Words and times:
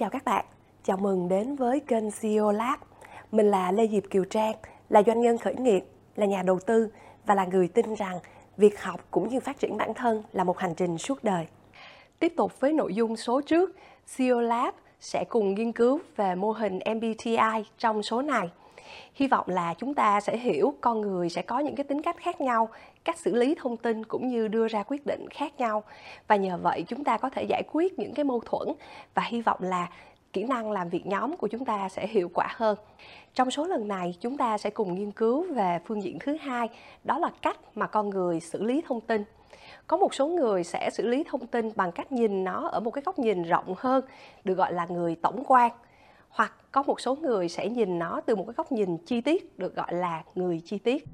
chào 0.00 0.10
các 0.10 0.24
bạn. 0.24 0.44
Chào 0.84 0.96
mừng 0.96 1.28
đến 1.28 1.56
với 1.56 1.80
kênh 1.80 2.10
CEO 2.20 2.52
Lab. 2.52 2.78
Mình 3.32 3.50
là 3.50 3.72
Lê 3.72 3.88
Diệp 3.88 4.02
Kiều 4.10 4.24
Trang, 4.24 4.54
là 4.88 5.02
doanh 5.06 5.20
nhân 5.20 5.38
khởi 5.38 5.54
nghiệp, 5.54 5.84
là 6.16 6.26
nhà 6.26 6.42
đầu 6.42 6.58
tư 6.66 6.88
và 7.26 7.34
là 7.34 7.44
người 7.44 7.68
tin 7.68 7.94
rằng 7.94 8.18
việc 8.56 8.82
học 8.82 9.00
cũng 9.10 9.28
như 9.28 9.40
phát 9.40 9.58
triển 9.58 9.76
bản 9.76 9.94
thân 9.94 10.22
là 10.32 10.44
một 10.44 10.58
hành 10.58 10.74
trình 10.74 10.98
suốt 10.98 11.24
đời. 11.24 11.46
Tiếp 12.18 12.32
tục 12.36 12.60
với 12.60 12.72
nội 12.72 12.94
dung 12.94 13.16
số 13.16 13.40
trước, 13.40 13.70
CEO 14.16 14.40
Lab 14.40 14.74
sẽ 15.00 15.24
cùng 15.28 15.54
nghiên 15.54 15.72
cứu 15.72 16.00
về 16.16 16.34
mô 16.34 16.52
hình 16.52 16.78
MBTI 16.96 17.64
trong 17.78 18.02
số 18.02 18.22
này. 18.22 18.50
Hy 19.14 19.26
vọng 19.26 19.46
là 19.48 19.74
chúng 19.74 19.94
ta 19.94 20.20
sẽ 20.20 20.36
hiểu 20.36 20.74
con 20.80 21.00
người 21.00 21.28
sẽ 21.28 21.42
có 21.42 21.58
những 21.58 21.76
cái 21.76 21.84
tính 21.84 22.02
cách 22.02 22.16
khác 22.18 22.40
nhau, 22.40 22.68
cách 23.04 23.18
xử 23.18 23.34
lý 23.34 23.54
thông 23.58 23.76
tin 23.76 24.04
cũng 24.04 24.28
như 24.28 24.48
đưa 24.48 24.68
ra 24.68 24.82
quyết 24.82 25.06
định 25.06 25.26
khác 25.30 25.52
nhau 25.58 25.82
và 26.28 26.36
nhờ 26.36 26.58
vậy 26.62 26.84
chúng 26.88 27.04
ta 27.04 27.16
có 27.16 27.30
thể 27.30 27.42
giải 27.42 27.62
quyết 27.72 27.98
những 27.98 28.14
cái 28.14 28.24
mâu 28.24 28.40
thuẫn 28.40 28.68
và 29.14 29.22
hy 29.22 29.40
vọng 29.40 29.58
là 29.60 29.88
kỹ 30.32 30.44
năng 30.44 30.72
làm 30.72 30.88
việc 30.88 31.06
nhóm 31.06 31.36
của 31.36 31.48
chúng 31.48 31.64
ta 31.64 31.88
sẽ 31.88 32.06
hiệu 32.06 32.30
quả 32.34 32.46
hơn. 32.50 32.78
Trong 33.34 33.50
số 33.50 33.64
lần 33.64 33.88
này 33.88 34.14
chúng 34.20 34.36
ta 34.36 34.58
sẽ 34.58 34.70
cùng 34.70 34.94
nghiên 34.94 35.10
cứu 35.10 35.46
về 35.54 35.78
phương 35.86 36.02
diện 36.02 36.18
thứ 36.18 36.36
hai, 36.40 36.68
đó 37.04 37.18
là 37.18 37.30
cách 37.42 37.56
mà 37.74 37.86
con 37.86 38.10
người 38.10 38.40
xử 38.40 38.62
lý 38.62 38.82
thông 38.86 39.00
tin. 39.00 39.24
Có 39.86 39.96
một 39.96 40.14
số 40.14 40.26
người 40.26 40.64
sẽ 40.64 40.90
xử 40.92 41.06
lý 41.06 41.24
thông 41.24 41.46
tin 41.46 41.70
bằng 41.76 41.92
cách 41.92 42.12
nhìn 42.12 42.44
nó 42.44 42.68
ở 42.68 42.80
một 42.80 42.90
cái 42.90 43.02
góc 43.06 43.18
nhìn 43.18 43.42
rộng 43.42 43.74
hơn, 43.78 44.04
được 44.44 44.54
gọi 44.54 44.72
là 44.72 44.86
người 44.86 45.16
tổng 45.22 45.44
quan. 45.46 45.70
Hoặc 46.30 46.52
có 46.72 46.82
một 46.82 47.00
số 47.00 47.14
người 47.14 47.48
sẽ 47.48 47.68
nhìn 47.68 47.98
nó 47.98 48.20
từ 48.20 48.36
một 48.36 48.44
cái 48.46 48.54
góc 48.56 48.72
nhìn 48.72 48.96
chi 48.96 49.20
tiết, 49.20 49.58
được 49.58 49.76
gọi 49.76 49.94
là 49.94 50.22
người 50.34 50.62
chi 50.64 50.78
tiết. 50.78 51.04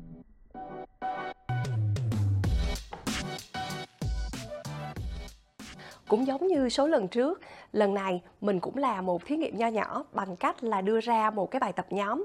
Cũng 6.08 6.26
giống 6.26 6.46
như 6.46 6.68
số 6.68 6.86
lần 6.86 7.08
trước, 7.08 7.40
lần 7.72 7.94
này 7.94 8.22
mình 8.40 8.60
cũng 8.60 8.76
làm 8.76 9.06
một 9.06 9.24
thí 9.24 9.36
nghiệm 9.36 9.58
nho 9.58 9.66
nhỏ 9.66 10.04
bằng 10.12 10.36
cách 10.36 10.64
là 10.64 10.80
đưa 10.80 11.00
ra 11.00 11.30
một 11.30 11.50
cái 11.50 11.60
bài 11.60 11.72
tập 11.72 11.86
nhóm. 11.90 12.24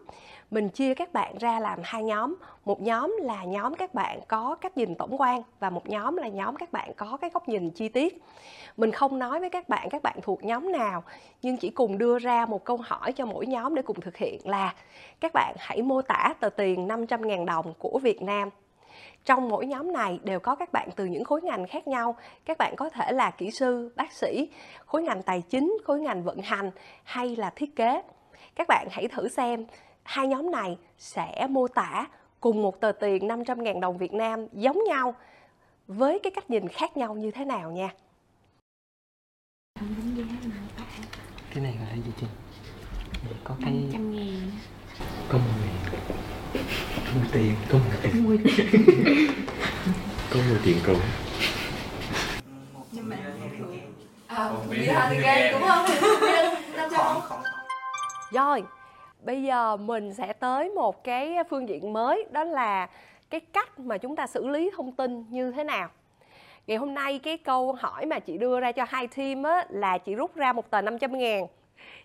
Mình 0.52 0.70
chia 0.70 0.94
các 0.94 1.14
bạn 1.14 1.38
ra 1.38 1.60
làm 1.60 1.80
hai 1.84 2.04
nhóm. 2.04 2.36
Một 2.66 2.82
nhóm 2.82 3.18
là 3.22 3.44
nhóm 3.44 3.76
các 3.76 3.94
bạn 3.94 4.20
có 4.28 4.56
cách 4.56 4.78
nhìn 4.78 4.96
tổng 4.96 5.22
quan 5.22 5.42
và 5.60 5.70
một 5.70 5.90
nhóm 5.90 6.18
là 6.18 6.28
nhóm 6.28 6.56
các 6.56 6.72
bạn 6.72 6.92
có 6.98 7.18
cái 7.22 7.30
góc 7.34 7.50
nhìn 7.50 7.70
chi 7.70 7.90
tiết. 7.90 8.24
Mình 8.78 8.92
không 8.92 9.20
nói 9.20 9.40
với 9.40 9.50
các 9.50 9.70
bạn 9.70 9.90
các 9.90 10.04
bạn 10.04 10.20
thuộc 10.22 10.44
nhóm 10.44 10.72
nào, 10.72 11.04
nhưng 11.42 11.58
chỉ 11.58 11.70
cùng 11.70 11.98
đưa 11.98 12.20
ra 12.20 12.46
một 12.46 12.64
câu 12.64 12.78
hỏi 12.78 13.12
cho 13.12 13.26
mỗi 13.26 13.48
nhóm 13.48 13.76
để 13.76 13.82
cùng 13.82 14.02
thực 14.02 14.18
hiện 14.18 14.40
là 14.44 14.74
các 15.20 15.34
bạn 15.34 15.56
hãy 15.60 15.82
mô 15.82 16.02
tả 16.02 16.34
tờ 16.40 16.50
tiền 16.50 16.88
500.000 16.88 17.46
đồng 17.46 17.74
của 17.80 18.00
Việt 18.04 18.22
Nam 18.22 18.50
trong 19.26 19.50
mỗi 19.50 19.66
nhóm 19.66 19.94
này 19.94 20.20
đều 20.24 20.40
có 20.40 20.56
các 20.56 20.72
bạn 20.72 20.90
từ 20.96 21.06
những 21.06 21.24
khối 21.24 21.42
ngành 21.42 21.68
khác 21.68 21.88
nhau. 21.88 22.16
Các 22.46 22.58
bạn 22.58 22.76
có 22.78 22.90
thể 22.90 23.12
là 23.12 23.32
kỹ 23.32 23.52
sư 23.52 23.92
bác 23.96 24.12
sĩ 24.12 24.50
khối 24.86 25.04
ngành 25.04 25.24
tài 25.24 25.42
chính 25.42 25.78
khối 25.84 26.00
ngành 26.00 26.24
vận 26.24 26.38
hành 26.42 26.72
hay 27.04 27.36
là 27.36 27.50
thiết 27.50 27.76
kế. 27.76 28.02
Các 28.56 28.68
bạn 28.68 28.88
hãy 28.92 29.08
thử 29.08 29.30
xem 29.30 29.66
hai 30.04 30.28
nhóm 30.28 30.52
này 30.52 30.78
sẽ 30.98 31.48
mô 31.50 31.68
tả 31.68 32.08
cùng 32.40 32.62
một 32.62 32.80
tờ 32.80 32.92
tiền 32.92 33.28
500.000 33.28 33.80
đồng 33.80 33.98
Việt 33.98 34.14
Nam 34.14 34.48
giống 34.54 34.84
nhau 34.88 35.16
với 35.88 36.20
cái 36.24 36.32
cách 36.32 36.50
nhìn 36.50 36.68
khác 36.68 36.98
nhau 36.98 37.16
như 37.16 37.32
thế 37.32 37.46
nào 37.46 37.72
nha. 37.72 37.90
cái 41.54 41.64
này 41.64 41.78
là 41.80 41.96
gì 41.96 42.12
chị? 42.20 42.28
Có 43.44 43.56
cái 43.62 43.72
500 43.72 44.12
ngàn. 44.12 44.52
Có 45.30 45.38
10 45.38 45.46
có 46.96 47.01
10 47.16 47.24
tiền 47.32 47.56
có 47.72 47.78
10 47.78 47.98
tiền. 48.04 48.24
10 48.24 48.38
có 50.34 50.40
10 50.50 50.60
tiền 50.66 50.78
công 50.88 51.00
nhưng 52.92 53.10
mà 53.10 53.18
À, 54.28 54.50
bị 54.70 54.86
ra 54.86 55.08
thì 55.10 55.18
game 55.20 55.52
đúng 55.52 55.62
không? 55.62 55.86
Năm 56.76 56.90
trăm 56.92 57.18
Rồi, 58.32 58.64
bây 59.24 59.44
giờ 59.44 59.78
mình 59.78 60.14
sẽ 60.14 60.34
tới 60.34 60.70
một 60.70 61.04
cái 61.04 61.36
phương 61.50 61.70
diện 61.70 61.94
mới 61.94 62.26
đó 62.32 62.44
là 62.44 62.90
cái 63.30 63.40
cách 63.40 63.80
mà 63.80 63.98
chúng 63.98 64.16
ta 64.16 64.28
xử 64.28 64.48
lý 64.48 64.72
thông 64.78 64.92
tin 64.92 65.26
như 65.30 65.52
thế 65.52 65.64
nào. 65.64 65.90
Ngày 66.68 66.78
hôm 66.78 66.94
nay 66.94 67.20
cái 67.20 67.38
câu 67.38 67.74
hỏi 67.74 68.06
mà 68.06 68.20
chị 68.20 68.38
đưa 68.38 68.60
ra 68.60 68.72
cho 68.72 68.86
hai 68.90 69.08
team 69.08 69.44
á, 69.44 69.66
là 69.70 69.98
chị 69.98 70.16
rút 70.16 70.36
ra 70.36 70.54
một 70.54 70.70
tờ 70.72 70.82
500 70.82 71.18
ngàn. 71.18 71.48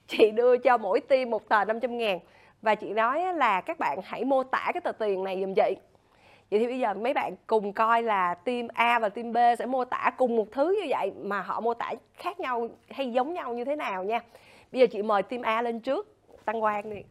Chị 0.09 0.31
đưa 0.31 0.56
cho 0.56 0.78
mỗi 0.78 1.00
team 1.00 1.31
một 1.31 1.49
tờ 1.49 1.65
500 1.65 1.99
ngàn 1.99 2.19
và 2.66 2.75
chị 2.75 2.93
nói 2.93 3.34
là 3.34 3.60
các 3.60 3.78
bạn 3.78 3.99
hãy 4.04 4.25
mô 4.25 4.43
tả 4.43 4.71
cái 4.75 4.81
tờ 4.81 4.93
tiền 4.93 5.25
này 5.25 5.41
giùm 5.41 5.54
chị. 5.54 5.77
Vậy 6.50 6.60
thì 6.60 6.66
bây 6.66 6.78
giờ 6.78 6.94
mấy 6.94 7.15
bạn 7.15 7.34
cùng 7.47 7.72
coi 7.72 8.03
là 8.03 8.34
team 8.34 8.69
A 8.75 8.99
và 8.99 9.09
team 9.09 9.32
B 9.32 9.37
sẽ 9.59 9.66
mô 9.66 9.84
tả 9.84 10.10
cùng 10.16 10.37
một 10.37 10.47
thứ 10.53 10.78
như 10.81 10.87
vậy 10.91 11.12
Mà 11.22 11.41
họ 11.41 11.60
mô 11.60 11.75
tả 11.75 11.93
khác 12.15 12.41
nhau 12.41 12.69
hay 12.91 13.12
giống 13.12 13.34
nhau 13.34 13.54
như 13.54 13.65
thế 13.65 13.77
nào 13.77 14.04
nha. 14.04 14.21
Bây 14.72 14.81
giờ 14.81 14.87
chị 14.87 15.03
mời 15.03 15.22
team 15.22 15.43
A 15.43 15.62
lên 15.62 15.81
trước 15.81 16.16
Tăng 16.44 16.60
Quang 16.60 16.94
đi. 16.94 17.03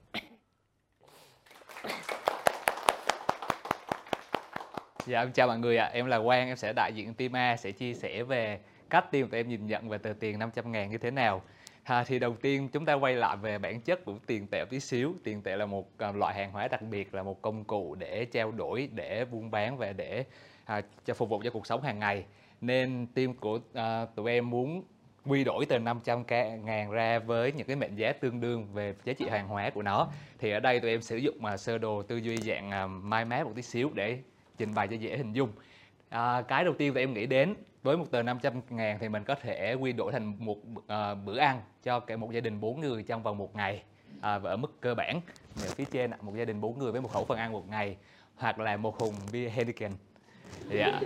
Dạ 5.06 5.20
em 5.20 5.32
chào 5.32 5.48
mọi 5.48 5.60
người 5.60 5.78
ạ, 5.78 5.90
em 5.94 6.06
là 6.06 6.20
Quang, 6.20 6.48
em 6.48 6.58
sẽ 6.58 6.74
đại 6.74 6.94
diện 6.94 7.14
team 7.14 7.36
A 7.36 7.58
sẽ 7.58 7.72
chia 7.72 7.94
sẻ 7.94 8.24
về 8.24 8.60
cách 8.90 9.12
team 9.12 9.30
tụi 9.30 9.40
em 9.40 9.50
nhìn 9.50 9.68
nhận 9.68 9.90
về 9.90 9.98
tờ 9.98 10.14
tiền 10.20 10.40
500 10.40 10.72
ngàn 10.72 10.90
như 10.90 10.98
thế 10.98 11.12
nào. 11.12 11.42
À, 11.86 12.04
thì 12.04 12.20
đầu 12.20 12.36
tiên 12.42 12.70
chúng 12.70 12.86
ta 12.86 12.94
quay 12.94 13.16
lại 13.16 13.38
về 13.38 13.58
bản 13.58 13.82
chất 13.82 14.06
của 14.06 14.14
tiền 14.28 14.48
tệ 14.48 14.66
tí 14.70 14.80
xíu. 14.80 15.14
Tiền 15.24 15.42
tệ 15.42 15.56
là 15.56 15.66
một 15.66 15.90
à, 15.98 16.12
loại 16.12 16.36
hàng 16.36 16.52
hóa 16.52 16.68
đặc 16.68 16.82
biệt, 16.82 17.14
là 17.14 17.24
một 17.24 17.42
công 17.42 17.64
cụ 17.64 17.96
để 17.96 18.26
trao 18.26 18.52
đổi, 18.52 18.90
để 18.94 19.26
buôn 19.26 19.52
bán 19.52 19.78
và 19.78 19.94
để 19.94 20.26
à, 20.66 20.82
cho 21.06 21.14
phục 21.14 21.30
vụ 21.30 21.42
cho 21.44 21.50
cuộc 21.50 21.68
sống 21.68 21.82
hàng 21.82 22.00
ngày. 22.00 22.26
Nên 22.62 23.08
team 23.16 23.34
của 23.34 23.60
à, 23.74 24.06
tụi 24.06 24.32
em 24.32 24.50
muốn 24.50 24.84
quy 25.26 25.44
đổi 25.44 25.66
từ 25.66 25.78
500k 25.78 26.58
ngàn 26.58 26.92
ra 26.92 27.20
với 27.20 27.52
những 27.52 27.68
cái 27.68 27.76
mệnh 27.76 27.96
giá 27.96 28.14
tương 28.14 28.42
đương 28.42 28.68
về 28.74 28.96
giá 29.04 29.14
trị 29.14 29.26
hàng 29.30 29.48
hóa 29.48 29.70
của 29.70 29.82
nó. 29.82 30.08
Thì 30.40 30.52
ở 30.52 30.60
đây 30.60 30.80
tụi 30.80 30.92
em 30.92 31.02
sử 31.02 31.18
dụng 31.18 31.36
mà 31.40 31.58
sơ 31.58 31.78
đồ 31.78 32.04
tư 32.04 32.18
duy 32.18 32.38
dạng 32.38 32.72
à, 32.72 32.88
mai 32.88 33.26
mát 33.26 33.46
một 33.46 33.52
tí 33.56 33.62
xíu 33.62 33.92
để 33.94 34.20
trình 34.58 34.74
bày 34.76 34.88
cho 34.88 34.96
dễ 34.96 35.18
hình 35.18 35.34
dung. 35.34 35.50
À, 36.10 36.42
cái 36.42 36.64
đầu 36.64 36.74
tiên 36.74 36.94
tụi 36.94 37.04
em 37.04 37.14
nghĩ 37.14 37.26
đến 37.26 37.56
với 37.86 37.98
một 37.98 38.12
tờ 38.12 38.24
500 38.24 38.62
ngàn 38.70 38.98
thì 39.00 39.10
mình 39.10 39.24
có 39.24 39.36
thể 39.36 39.74
quy 39.74 39.94
đổi 39.94 40.12
thành 40.12 40.34
một 40.40 40.58
uh, 40.78 41.26
bữa 41.26 41.38
ăn 41.38 41.62
cho 41.84 42.00
cả 42.00 42.18
một 42.18 42.32
gia 42.32 42.40
đình 42.40 42.60
4 42.60 42.82
người 42.82 43.04
trong 43.04 43.24
vòng 43.24 43.38
một 43.38 43.56
ngày 43.56 43.84
à, 44.22 44.38
và 44.38 44.50
ở 44.50 44.58
mức 44.58 44.82
cơ 44.82 44.96
bản. 44.96 45.22
Ở 45.62 45.68
phía 45.76 45.86
trên 45.92 46.12
một 46.22 46.36
gia 46.36 46.46
đình 46.46 46.62
4 46.62 46.80
người 46.80 46.92
với 46.92 47.02
một 47.02 47.12
khẩu 47.12 47.26
phần 47.26 47.38
ăn 47.38 47.52
một 47.52 47.70
ngày 47.70 47.98
hoặc 48.36 48.60
là 48.60 48.78
một 48.78 49.00
hùng 49.00 49.14
bia 49.32 49.50
Heineken. 49.50 49.92
Dạ. 50.70 51.00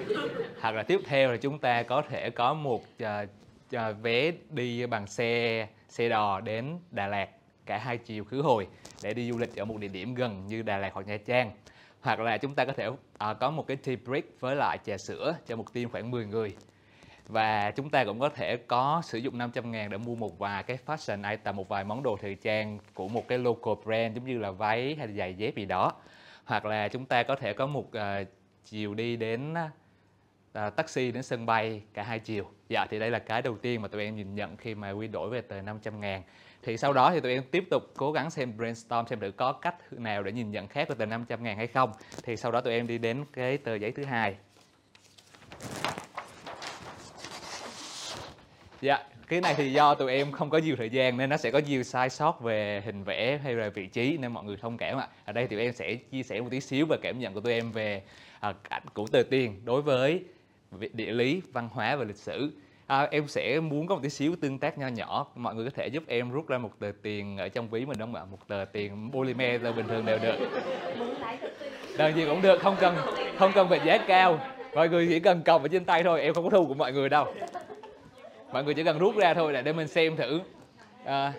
hoặc 0.61 0.71
là 0.71 0.83
tiếp 0.83 0.99
theo 1.05 1.31
là 1.31 1.37
chúng 1.37 1.59
ta 1.59 1.83
có 1.83 2.01
thể 2.01 2.29
có 2.29 2.53
một 2.53 2.83
uh, 3.03 3.29
uh, 3.75 3.81
vé 4.01 4.31
đi 4.49 4.85
bằng 4.85 5.07
xe 5.07 5.67
xe 5.89 6.09
đò 6.09 6.41
đến 6.41 6.77
Đà 6.91 7.07
Lạt 7.07 7.29
cả 7.65 7.77
hai 7.77 7.97
chiều 7.97 8.23
khứ 8.23 8.41
hồi 8.41 8.67
để 9.03 9.13
đi 9.13 9.31
du 9.31 9.37
lịch 9.37 9.55
ở 9.55 9.65
một 9.65 9.79
địa 9.79 9.87
điểm 9.87 10.15
gần 10.15 10.47
như 10.47 10.61
Đà 10.61 10.77
Lạt 10.77 10.93
hoặc 10.93 11.07
Nha 11.07 11.17
Trang 11.17 11.51
hoặc 12.01 12.19
là 12.19 12.37
chúng 12.37 12.55
ta 12.55 12.65
có 12.65 12.73
thể 12.73 12.89
à, 13.17 13.33
có 13.33 13.51
một 13.51 13.67
cái 13.67 13.77
tea 13.77 13.95
break 14.05 14.23
với 14.39 14.55
lại 14.55 14.77
trà 14.85 14.97
sữa 14.97 15.35
cho 15.47 15.55
một 15.55 15.73
team 15.73 15.89
khoảng 15.89 16.11
10 16.11 16.25
người. 16.25 16.55
Và 17.27 17.71
chúng 17.71 17.89
ta 17.89 18.05
cũng 18.05 18.19
có 18.19 18.29
thể 18.29 18.57
có 18.57 19.01
sử 19.05 19.17
dụng 19.17 19.37
500 19.37 19.71
ngàn 19.71 19.89
để 19.89 19.97
mua 19.97 20.15
một 20.15 20.39
vài 20.39 20.63
cái 20.63 20.77
fashion 20.85 21.29
item, 21.31 21.55
một 21.55 21.69
vài 21.69 21.83
món 21.83 22.03
đồ 22.03 22.17
thời 22.21 22.35
trang 22.35 22.79
của 22.93 23.07
một 23.07 23.27
cái 23.27 23.37
local 23.37 23.73
brand 23.85 24.15
giống 24.15 24.25
như 24.25 24.37
là 24.37 24.51
váy 24.51 24.95
hay 24.95 25.07
là 25.07 25.13
giày 25.13 25.33
dép 25.33 25.55
gì 25.55 25.65
đó. 25.65 25.93
Hoặc 26.45 26.65
là 26.65 26.87
chúng 26.87 27.05
ta 27.05 27.23
có 27.23 27.35
thể 27.35 27.53
có 27.53 27.67
một 27.67 27.87
uh, 27.87 28.27
chiều 28.65 28.93
đi 28.93 29.15
đến 29.15 29.53
à, 30.53 30.69
taxi 30.69 31.11
đến 31.11 31.23
sân 31.23 31.45
bay 31.45 31.81
cả 31.93 32.03
hai 32.03 32.19
chiều. 32.19 32.45
Dạ 32.69 32.85
thì 32.89 32.99
đây 32.99 33.11
là 33.11 33.19
cái 33.19 33.41
đầu 33.41 33.57
tiên 33.57 33.81
mà 33.81 33.87
tụi 33.87 34.03
em 34.03 34.15
nhìn 34.15 34.35
nhận 34.35 34.57
khi 34.57 34.75
mà 34.75 34.91
quy 34.91 35.07
đổi 35.07 35.29
về 35.29 35.41
tờ 35.41 35.61
500 35.61 36.01
ngàn. 36.01 36.23
Thì 36.63 36.77
sau 36.77 36.93
đó 36.93 37.11
thì 37.11 37.19
tụi 37.19 37.33
em 37.33 37.43
tiếp 37.51 37.63
tục 37.69 37.83
cố 37.97 38.11
gắng 38.11 38.29
xem 38.29 38.57
brainstorm 38.57 39.07
xem 39.07 39.19
thử 39.19 39.31
có 39.31 39.51
cách 39.51 39.93
nào 39.93 40.23
để 40.23 40.31
nhìn 40.31 40.51
nhận 40.51 40.67
khác 40.67 40.89
về 40.89 40.95
tờ 40.99 41.05
500 41.05 41.43
ngàn 41.43 41.57
hay 41.57 41.67
không. 41.67 41.91
Thì 42.23 42.37
sau 42.37 42.51
đó 42.51 42.61
tụi 42.61 42.73
em 42.73 42.87
đi 42.87 42.97
đến 42.97 43.25
cái 43.33 43.57
tờ 43.57 43.75
giấy 43.75 43.91
thứ 43.91 44.03
hai. 44.03 44.35
Dạ, 48.81 49.03
cái 49.27 49.41
này 49.41 49.53
thì 49.57 49.73
do 49.73 49.95
tụi 49.95 50.13
em 50.13 50.31
không 50.31 50.49
có 50.49 50.57
nhiều 50.57 50.75
thời 50.75 50.89
gian 50.89 51.17
nên 51.17 51.29
nó 51.29 51.37
sẽ 51.37 51.51
có 51.51 51.59
nhiều 51.59 51.83
sai 51.83 52.09
sót 52.09 52.41
về 52.41 52.81
hình 52.85 53.03
vẽ 53.03 53.39
hay 53.43 53.53
là 53.53 53.69
vị 53.69 53.87
trí 53.87 54.17
nên 54.17 54.31
mọi 54.31 54.43
người 54.43 54.57
thông 54.57 54.77
cảm 54.77 54.97
ạ. 54.97 55.07
Ở 55.25 55.33
đây 55.33 55.47
tụi 55.47 55.59
em 55.59 55.73
sẽ 55.73 55.95
chia 55.95 56.23
sẻ 56.23 56.41
một 56.41 56.47
tí 56.51 56.59
xíu 56.59 56.85
về 56.85 56.97
cảm 57.01 57.19
nhận 57.19 57.33
của 57.33 57.41
tụi 57.41 57.53
em 57.53 57.71
về 57.71 58.03
à, 58.39 58.53
cảnh 58.69 58.83
của 58.93 59.07
tờ 59.07 59.23
tiền 59.29 59.61
đối 59.65 59.81
với 59.81 60.23
địa 60.93 61.11
lý, 61.11 61.41
văn 61.51 61.69
hóa 61.71 61.95
và 61.95 62.03
lịch 62.03 62.17
sử. 62.17 62.51
À, 62.87 63.07
em 63.11 63.27
sẽ 63.27 63.59
muốn 63.59 63.87
có 63.87 63.95
một 63.95 64.01
tí 64.03 64.09
xíu 64.09 64.35
tương 64.41 64.59
tác 64.59 64.77
nho 64.77 64.87
nhỏ. 64.87 65.27
Mọi 65.35 65.55
người 65.55 65.65
có 65.65 65.71
thể 65.75 65.87
giúp 65.87 66.03
em 66.07 66.31
rút 66.31 66.47
ra 66.47 66.57
một 66.57 66.79
tờ 66.79 66.91
tiền 67.01 67.37
ở 67.37 67.49
trong 67.49 67.69
ví 67.69 67.85
mình 67.85 67.97
đúng 67.99 68.13
không 68.13 68.21
ạ? 68.21 68.25
Một 68.31 68.47
tờ 68.47 68.65
tiền 68.71 69.09
polymer 69.13 69.63
tờ 69.63 69.71
bình 69.71 69.87
thường 69.87 70.05
đều 70.05 70.19
được. 70.19 70.35
Tờ 71.97 72.07
gì 72.07 72.25
cũng 72.25 72.41
được, 72.41 72.61
không 72.61 72.75
cần 72.79 72.95
không 73.37 73.51
cần 73.55 73.69
phải 73.69 73.81
giá 73.85 73.97
cao. 73.97 74.39
Mọi 74.75 74.89
người 74.89 75.07
chỉ 75.07 75.19
cần 75.19 75.41
cầm 75.45 75.61
ở 75.61 75.67
trên 75.67 75.85
tay 75.85 76.03
thôi, 76.03 76.21
em 76.21 76.33
không 76.33 76.43
có 76.43 76.49
thu 76.49 76.67
của 76.67 76.73
mọi 76.73 76.93
người 76.93 77.09
đâu 77.09 77.33
mọi 78.51 78.63
người 78.63 78.73
chỉ 78.73 78.83
cần 78.83 78.99
rút 78.99 79.15
ra 79.15 79.33
thôi 79.33 79.53
để 79.53 79.61
để 79.61 79.73
mình 79.73 79.87
xem 79.87 80.15
thử 80.15 80.39
à, 81.03 81.33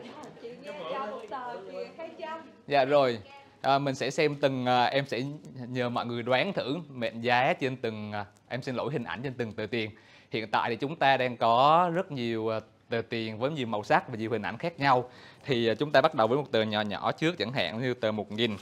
dạ 2.67 2.85
rồi 2.85 3.19
à, 3.61 3.79
mình 3.79 3.95
sẽ 3.95 4.11
xem 4.11 4.35
từng 4.35 4.67
à, 4.67 4.85
em 4.85 5.07
sẽ 5.07 5.23
nhờ 5.69 5.89
mọi 5.89 6.07
người 6.07 6.23
đoán 6.23 6.53
thử 6.53 6.77
mệnh 6.89 7.21
giá 7.21 7.53
trên 7.53 7.77
từng 7.77 8.13
à, 8.13 8.25
em 8.49 8.63
xin 8.63 8.75
lỗi 8.75 8.93
hình 8.93 9.05
ảnh 9.05 9.23
trên 9.23 9.35
từng 9.35 9.53
tờ 9.53 9.67
tiền. 9.67 9.91
Hiện 10.31 10.51
tại 10.51 10.71
thì 10.71 10.77
chúng 10.77 10.97
ta 10.97 11.17
đang 11.17 11.37
có 11.37 11.91
rất 11.95 12.13
nhiều 12.13 12.49
à, 12.49 12.61
tờ 12.89 13.03
tiền 13.09 13.39
với 13.39 13.51
nhiều 13.51 13.67
màu 13.67 13.83
sắc 13.85 14.09
và 14.09 14.17
nhiều 14.17 14.31
hình 14.31 14.43
ảnh 14.43 14.59
khác 14.59 14.81
nhau. 14.81 15.11
Thì 15.45 15.69
à, 15.69 15.75
chúng 15.75 15.93
ta 15.93 16.01
bắt 16.01 16.15
đầu 16.15 16.27
với 16.27 16.39
một 16.39 16.53
tờ 16.53 16.63
nhỏ 16.63 16.81
nhỏ 16.81 17.13
trước 17.13 17.39
chẳng 17.39 17.53
hạn 17.53 17.83
như 17.83 17.95
tờ 17.95 18.13
1000 18.13 18.57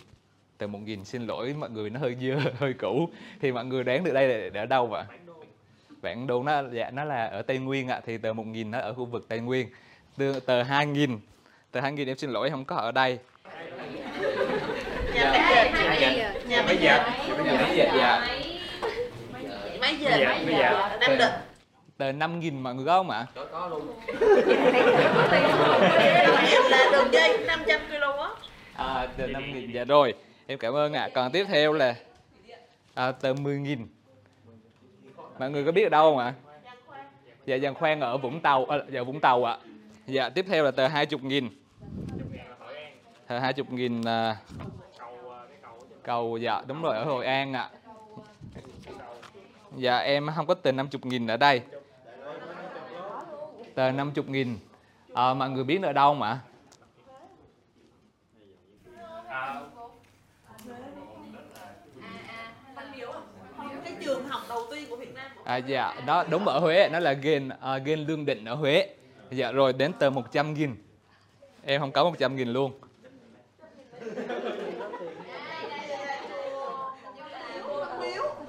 tờ 0.59 0.67
1000 0.67 1.05
xin 1.05 1.27
lỗi 1.27 1.55
mọi 1.59 1.71
người 1.71 1.91
nó 1.91 2.00
hơi 2.00 2.17
dơ 2.21 2.50
hơi 2.59 2.73
cũ. 2.73 3.09
Thì 3.41 3.53
mọi 3.53 3.65
người 3.65 3.85
đoán 3.85 4.05
được 4.05 4.12
đây 4.12 4.29
là 4.29 4.61
ở 4.61 4.67
đâu 4.67 4.87
vậy? 4.87 5.05
Bản 6.03 6.27
đồ 6.27 6.43
nó 6.43 6.62
dạ 6.73 6.91
nó 6.91 7.05
là 7.05 7.27
ở 7.27 7.43
Tây 7.43 7.59
Nguyên 7.59 7.89
ạ. 7.89 8.00
Thì 8.06 8.19
tờ 8.19 8.33
1000 8.33 8.71
nó 8.71 8.79
ở 8.79 8.95
khu 8.95 9.05
vực 9.05 9.29
Tây 9.29 9.41
Nguyên. 9.41 9.69
Tờ, 10.17 10.41
tờ 10.47 10.62
2000 10.62 11.19
tờ 11.73 11.81
2000 11.81 12.09
em 12.09 12.17
xin 12.17 12.31
lỗi 12.31 12.50
không 12.50 12.65
có 12.65 12.77
ở 12.77 12.93
đây 12.93 13.19
nhà 15.19 15.32
máy 15.32 15.43
dệt 15.50 15.73
nhà 16.49 16.62
máy 16.62 16.76
dệt 16.81 17.00
nhà 17.44 17.53
máy 17.59 17.76
dệt 17.76 17.88
dạ 17.97 18.26
máy 19.81 19.97
dệt 20.00 20.25
máy 20.25 20.55
dệt 20.59 20.99
nam 21.00 21.19
định 21.19 21.31
tờ 21.99 22.12
5000 22.12 22.62
mọi 22.62 22.75
người 22.75 22.87
có 22.87 22.99
không 22.99 23.11
ạ 23.11 23.26
em 26.50 26.62
là 26.70 26.88
đường 26.93 27.12
dây 27.12 27.38
500 27.47 27.81
kW 27.91 28.29
À, 28.76 29.06
tờ 29.17 29.26
5 29.26 29.53
nghìn 29.55 29.73
dạ 29.73 29.85
rồi 29.85 30.15
em 30.47 30.59
cảm 30.59 30.75
ơn 30.75 30.93
ạ 30.93 31.09
còn 31.15 31.32
tiếp 31.32 31.47
theo 31.49 31.73
là 31.73 31.94
à, 32.94 33.12
tờ 33.12 33.32
10 33.32 33.59
nghìn 33.59 33.87
mọi 35.38 35.50
người 35.50 35.64
có 35.64 35.73
biết 35.73 35.82
ở 35.82 35.88
đâu 35.88 36.11
không 36.11 36.19
ạ 36.19 36.35
dạ 37.47 37.56
giàn 37.56 37.75
khoan 37.75 38.00
ở 38.00 38.17
Vũng 38.19 38.41
Tàu 38.41 38.64
à, 38.64 38.79
dạ 38.88 39.03
Vũng 39.03 39.21
Tàu 39.21 39.44
ạ 39.44 39.59
dạ 40.06 40.29
tiếp 40.29 40.44
theo 40.49 40.64
là 40.64 40.71
tờ 40.71 40.88
20 40.88 41.21
nghìn 41.23 41.49
tờ 43.29 43.38
20 43.38 43.67
nghìn 43.71 44.05
à, 44.05 44.37
cầu 46.09 46.37
dạ 46.37 46.63
đúng 46.67 46.83
rồi 46.83 46.97
ở 46.97 47.05
Hội 47.05 47.27
An 47.27 47.53
ạ 47.53 47.71
à. 48.55 48.61
dạ 49.77 49.99
em 49.99 50.29
không 50.37 50.47
có 50.47 50.55
tờ 50.55 50.73
50 50.73 51.01
nghìn 51.05 51.27
ở 51.27 51.37
đây 51.37 51.63
tờ 53.75 53.91
50 53.91 54.25
nghìn 54.29 54.59
à, 55.15 55.35
mọi 55.35 55.51
người 55.51 55.65
biết 55.65 55.83
ở 55.83 55.93
đâu 55.93 56.15
mà 56.15 56.41
À 65.45 65.57
dạ, 65.57 65.95
đó 66.07 66.25
đúng 66.31 66.45
ở 66.45 66.59
Huế, 66.59 66.89
nó 66.89 66.99
là 66.99 67.13
gen 67.13 67.49
uh, 67.49 67.61
ờ, 67.61 67.79
gen 67.79 68.01
lương 68.01 68.25
định 68.25 68.45
ở 68.45 68.55
Huế. 68.55 68.89
Dạ 69.31 69.53
rồi 69.53 69.73
đến 69.73 69.93
tờ 69.93 70.11
100 70.11 70.55
nghìn. 70.55 70.77
Em 71.65 71.81
không 71.81 71.93
có 71.93 72.05
100 72.05 72.37
nghìn 72.37 72.49
luôn. 72.49 72.73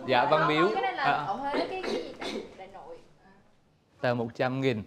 Dạ 0.09 0.25
Văn 0.25 0.47
Miếu. 0.47 0.69
cái 0.73 0.81
này 0.81 0.93
là 0.93 1.03
À, 1.03 1.11
ở 1.11 1.33
Huế 1.33 1.51
cái 1.51 1.81
cái 1.81 1.91
gì? 1.91 2.41
Đại 2.57 2.67
Nội 2.73 2.97
tờ 4.01 4.13
100 4.13 4.61
nghìn. 4.61 4.83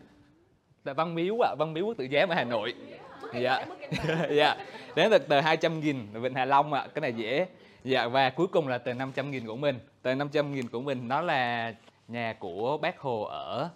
Tờ 0.84 0.94
Văn 0.94 1.14
Miếu 1.14 1.44
ạ, 1.44 1.54
Văn 1.58 1.72
Miếu 1.74 1.86
Quốc 1.86 1.96
Tử 1.96 2.06
Giám 2.12 2.28
ở 2.28 2.34
Hà 2.34 2.44
Nội. 2.44 2.74
Dạ. 3.34 3.66
dạ. 4.30 4.56
Đến 4.96 5.10
tờ, 5.10 5.18
tờ 5.18 5.40
200 5.40 5.80
nghìn 5.80 6.06
ở 6.14 6.20
Vịnh 6.20 6.34
Hạ 6.34 6.44
Long 6.44 6.72
ạ, 6.72 6.86
cái 6.94 7.00
này 7.00 7.12
dễ. 7.12 7.46
Dạ 7.84 8.08
và 8.08 8.30
cuối 8.30 8.46
cùng 8.46 8.68
là 8.68 8.78
tờ 8.78 8.94
500 8.94 9.30
nghìn 9.30 9.46
của 9.46 9.56
mình. 9.56 9.78
Tờ 10.02 10.14
500 10.14 10.54
nghìn 10.54 10.68
của 10.68 10.80
mình 10.80 11.08
nó 11.08 11.20
là 11.20 11.74
nhà 12.08 12.34
của 12.38 12.78
bác 12.78 12.98
Hồ 12.98 13.22
ở 13.22 13.68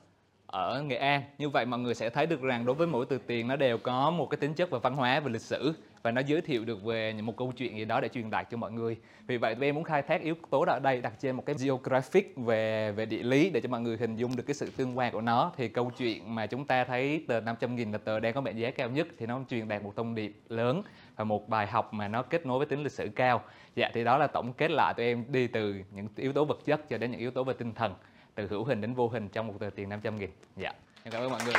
ở 0.46 0.82
Nghệ 0.82 0.96
An. 0.96 1.22
Như 1.38 1.48
vậy 1.48 1.66
mọi 1.66 1.80
người 1.80 1.94
sẽ 1.94 2.10
thấy 2.10 2.26
được 2.26 2.42
rằng 2.42 2.66
đối 2.66 2.74
với 2.74 2.86
mỗi 2.86 3.06
tờ 3.06 3.16
tiền 3.26 3.48
nó 3.48 3.56
đều 3.56 3.78
có 3.78 4.10
một 4.10 4.26
cái 4.30 4.38
tính 4.38 4.54
chất 4.54 4.70
về 4.70 4.78
văn 4.78 4.96
hóa 4.96 5.20
và 5.20 5.30
lịch 5.30 5.42
sử 5.42 5.74
và 6.06 6.12
nó 6.12 6.20
giới 6.26 6.40
thiệu 6.40 6.64
được 6.64 6.84
về 6.84 7.12
một 7.12 7.36
câu 7.36 7.52
chuyện 7.56 7.76
gì 7.76 7.84
đó 7.84 8.00
để 8.00 8.08
truyền 8.08 8.30
đạt 8.30 8.50
cho 8.50 8.56
mọi 8.56 8.72
người. 8.72 8.96
Vì 9.26 9.36
vậy 9.36 9.54
tụi 9.54 9.64
em 9.64 9.74
muốn 9.74 9.84
khai 9.84 10.02
thác 10.02 10.22
yếu 10.22 10.34
tố 10.50 10.64
đó 10.64 10.72
ở 10.72 10.78
đây, 10.78 11.00
đặt 11.00 11.12
trên 11.20 11.36
một 11.36 11.46
cái 11.46 11.56
geographic 11.58 12.34
về 12.36 12.92
về 12.92 13.06
địa 13.06 13.22
lý 13.22 13.50
để 13.50 13.60
cho 13.60 13.68
mọi 13.68 13.80
người 13.80 13.96
hình 13.96 14.16
dung 14.16 14.36
được 14.36 14.42
cái 14.46 14.54
sự 14.54 14.70
tương 14.76 14.98
quan 14.98 15.12
của 15.12 15.20
nó 15.20 15.52
thì 15.56 15.68
câu 15.68 15.90
chuyện 15.98 16.34
mà 16.34 16.46
chúng 16.46 16.64
ta 16.64 16.84
thấy 16.84 17.24
tờ 17.28 17.40
500 17.40 17.76
nghìn 17.76 17.92
là 17.92 17.98
tờ 17.98 18.20
đang 18.20 18.34
có 18.34 18.40
mệnh 18.40 18.56
giá 18.56 18.70
cao 18.70 18.90
nhất 18.90 19.06
thì 19.18 19.26
nó 19.26 19.40
truyền 19.50 19.68
đạt 19.68 19.82
một 19.82 19.92
thông 19.96 20.14
điệp 20.14 20.36
lớn 20.48 20.82
và 21.16 21.24
một 21.24 21.48
bài 21.48 21.66
học 21.66 21.94
mà 21.94 22.08
nó 22.08 22.22
kết 22.22 22.46
nối 22.46 22.58
với 22.58 22.66
tính 22.66 22.82
lịch 22.82 22.92
sử 22.92 23.08
cao. 23.16 23.42
Dạ 23.74 23.90
thì 23.94 24.04
đó 24.04 24.18
là 24.18 24.26
tổng 24.26 24.52
kết 24.52 24.70
lại 24.70 24.94
tụi 24.94 25.06
em 25.06 25.24
đi 25.28 25.46
từ 25.46 25.74
những 25.92 26.08
yếu 26.16 26.32
tố 26.32 26.44
vật 26.44 26.58
chất 26.64 26.88
cho 26.88 26.98
đến 26.98 27.10
những 27.10 27.20
yếu 27.20 27.30
tố 27.30 27.44
về 27.44 27.54
tinh 27.58 27.74
thần, 27.74 27.94
từ 28.34 28.46
hữu 28.46 28.64
hình 28.64 28.80
đến 28.80 28.94
vô 28.94 29.08
hình 29.08 29.28
trong 29.28 29.46
một 29.46 29.54
tờ 29.60 29.70
tiền 29.74 29.88
500 29.88 30.18
nghìn. 30.18 30.30
Dạ. 30.56 30.72
Em 31.04 31.12
cảm 31.12 31.22
ơn 31.22 31.30
mọi 31.30 31.40
người. 31.44 31.54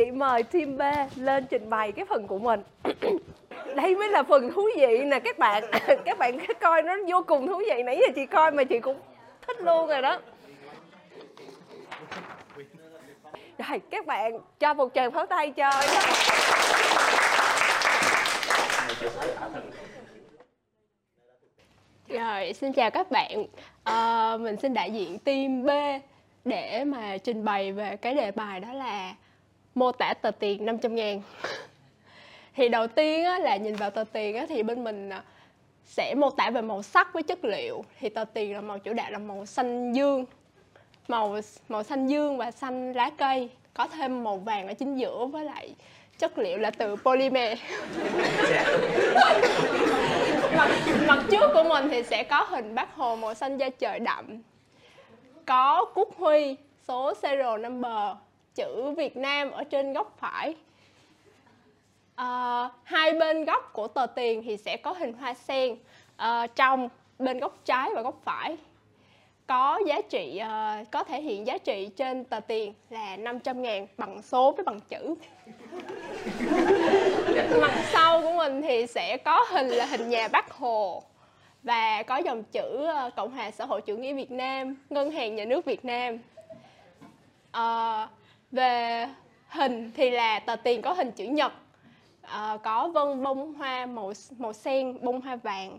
Chị 0.00 0.10
mời 0.10 0.42
team 0.42 0.76
B 0.76 0.82
lên 1.16 1.46
trình 1.50 1.70
bày 1.70 1.92
cái 1.92 2.04
phần 2.04 2.26
của 2.26 2.38
mình. 2.38 2.62
Đây 3.76 3.96
mới 3.96 4.08
là 4.08 4.22
phần 4.22 4.52
thú 4.52 4.68
vị 4.76 5.04
nè 5.04 5.18
các 5.18 5.38
bạn. 5.38 5.64
Các 6.04 6.18
bạn 6.18 6.38
coi 6.60 6.82
nó 6.82 6.96
vô 7.08 7.24
cùng 7.26 7.46
thú 7.46 7.62
vị. 7.70 7.82
Nãy 7.82 7.98
giờ 8.00 8.12
chị 8.14 8.26
coi 8.26 8.50
mà 8.50 8.64
chị 8.64 8.80
cũng 8.80 9.00
thích 9.46 9.60
luôn 9.60 9.88
rồi 9.88 10.02
đó. 10.02 10.20
Rồi 13.58 13.80
các 13.90 14.06
bạn 14.06 14.32
cho 14.58 14.74
một 14.74 14.88
tràng 14.94 15.10
pháo 15.10 15.26
tay 15.26 15.50
cho 15.50 15.70
Rồi, 22.08 22.52
xin 22.52 22.72
chào 22.72 22.90
các 22.90 23.10
bạn. 23.10 23.44
à, 23.84 24.36
mình 24.40 24.56
xin 24.56 24.74
đại 24.74 24.90
diện 24.90 25.18
team 25.18 25.66
B 25.66 25.70
để 26.44 26.84
mà 26.84 27.16
trình 27.18 27.44
bày 27.44 27.72
về 27.72 27.96
cái 27.96 28.14
đề 28.14 28.30
bài 28.30 28.60
đó 28.60 28.72
là 28.72 29.14
mô 29.80 29.92
tả 29.92 30.14
tờ 30.14 30.30
tiền 30.30 30.64
500 30.64 30.94
ngàn. 30.94 31.22
Thì 32.56 32.68
đầu 32.68 32.86
tiên 32.86 33.24
á, 33.24 33.38
là 33.38 33.56
nhìn 33.56 33.74
vào 33.74 33.90
tờ 33.90 34.04
tiền 34.12 34.36
á, 34.36 34.46
thì 34.48 34.62
bên 34.62 34.84
mình 34.84 35.10
à, 35.10 35.22
sẽ 35.84 36.14
mô 36.14 36.30
tả 36.30 36.50
về 36.50 36.60
màu 36.60 36.82
sắc 36.82 37.12
với 37.12 37.22
chất 37.22 37.44
liệu. 37.44 37.84
Thì 38.00 38.08
tờ 38.08 38.24
tiền 38.24 38.54
là 38.54 38.60
màu 38.60 38.78
chủ 38.78 38.92
đạo 38.92 39.10
là 39.10 39.18
màu 39.18 39.46
xanh 39.46 39.92
dương, 39.92 40.24
màu 41.08 41.36
màu 41.68 41.82
xanh 41.82 42.06
dương 42.06 42.36
và 42.36 42.50
xanh 42.50 42.92
lá 42.92 43.10
cây, 43.18 43.50
có 43.74 43.88
thêm 43.88 44.24
màu 44.24 44.36
vàng 44.36 44.68
ở 44.68 44.74
chính 44.74 44.96
giữa 44.96 45.26
với 45.26 45.44
lại 45.44 45.74
chất 46.18 46.38
liệu 46.38 46.58
là 46.58 46.70
từ 46.70 46.96
polymer 46.96 47.58
mặt, 50.56 50.68
mặt 51.06 51.24
trước 51.30 51.50
của 51.54 51.62
mình 51.62 51.88
thì 51.90 52.02
sẽ 52.02 52.22
có 52.22 52.46
hình 52.48 52.74
bác 52.74 52.94
hồ 52.94 53.16
màu 53.16 53.34
xanh 53.34 53.58
da 53.58 53.68
trời 53.68 53.98
đậm 53.98 54.42
có 55.46 55.84
quốc 55.94 56.08
huy 56.16 56.56
số 56.88 57.14
serial 57.14 57.60
number 57.60 58.16
chữ 58.60 58.90
Việt 58.90 59.16
Nam 59.16 59.50
ở 59.50 59.64
trên 59.64 59.92
góc 59.92 60.16
phải. 60.18 60.54
À, 62.14 62.68
hai 62.82 63.12
bên 63.12 63.44
góc 63.44 63.70
của 63.72 63.88
tờ 63.88 64.06
tiền 64.06 64.42
thì 64.44 64.56
sẽ 64.56 64.76
có 64.76 64.92
hình 64.92 65.12
hoa 65.12 65.34
sen 65.34 65.76
à, 66.16 66.46
trong 66.46 66.88
bên 67.18 67.38
góc 67.38 67.58
trái 67.64 67.90
và 67.94 68.02
góc 68.02 68.20
phải. 68.24 68.56
Có 69.46 69.80
giá 69.86 70.00
trị 70.00 70.36
à, 70.36 70.84
có 70.90 71.04
thể 71.04 71.20
hiện 71.20 71.46
giá 71.46 71.58
trị 71.58 71.90
trên 71.96 72.24
tờ 72.24 72.40
tiền 72.40 72.74
là 72.90 73.16
500 73.16 73.62
ngàn 73.62 73.86
bằng 73.98 74.22
số 74.22 74.52
với 74.52 74.64
bằng 74.64 74.80
chữ. 74.80 75.14
Mặt 77.60 77.84
sau 77.92 78.22
của 78.22 78.32
mình 78.36 78.62
thì 78.62 78.86
sẽ 78.86 79.16
có 79.16 79.46
hình 79.50 79.68
là 79.68 79.86
hình 79.86 80.08
nhà 80.08 80.28
Bác 80.28 80.50
Hồ 80.50 81.02
và 81.62 82.02
có 82.02 82.16
dòng 82.16 82.42
chữ 82.44 82.86
Cộng 83.16 83.30
hòa 83.30 83.50
xã 83.50 83.64
hội 83.64 83.80
chủ 83.80 83.96
nghĩa 83.96 84.12
Việt 84.12 84.30
Nam, 84.30 84.76
Ngân 84.90 85.10
hàng 85.10 85.36
Nhà 85.36 85.44
nước 85.44 85.64
Việt 85.64 85.84
Nam 85.84 86.18
về 88.52 89.06
hình 89.48 89.90
thì 89.96 90.10
là 90.10 90.40
tờ 90.40 90.56
tiền 90.56 90.82
có 90.82 90.92
hình 90.92 91.12
chữ 91.12 91.24
nhật, 91.24 91.52
Ờ, 92.30 92.58
có 92.62 92.88
vân 92.88 93.22
bông 93.22 93.54
hoa 93.54 93.86
màu 93.86 94.12
màu 94.38 94.52
sen, 94.52 94.98
bông 95.00 95.20
hoa 95.20 95.36
vàng. 95.36 95.78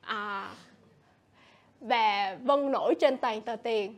À, 0.00 0.50
và 1.80 2.36
vân 2.42 2.72
nổi 2.72 2.94
trên 3.00 3.16
toàn 3.16 3.40
tờ 3.40 3.56
tiền. 3.56 3.94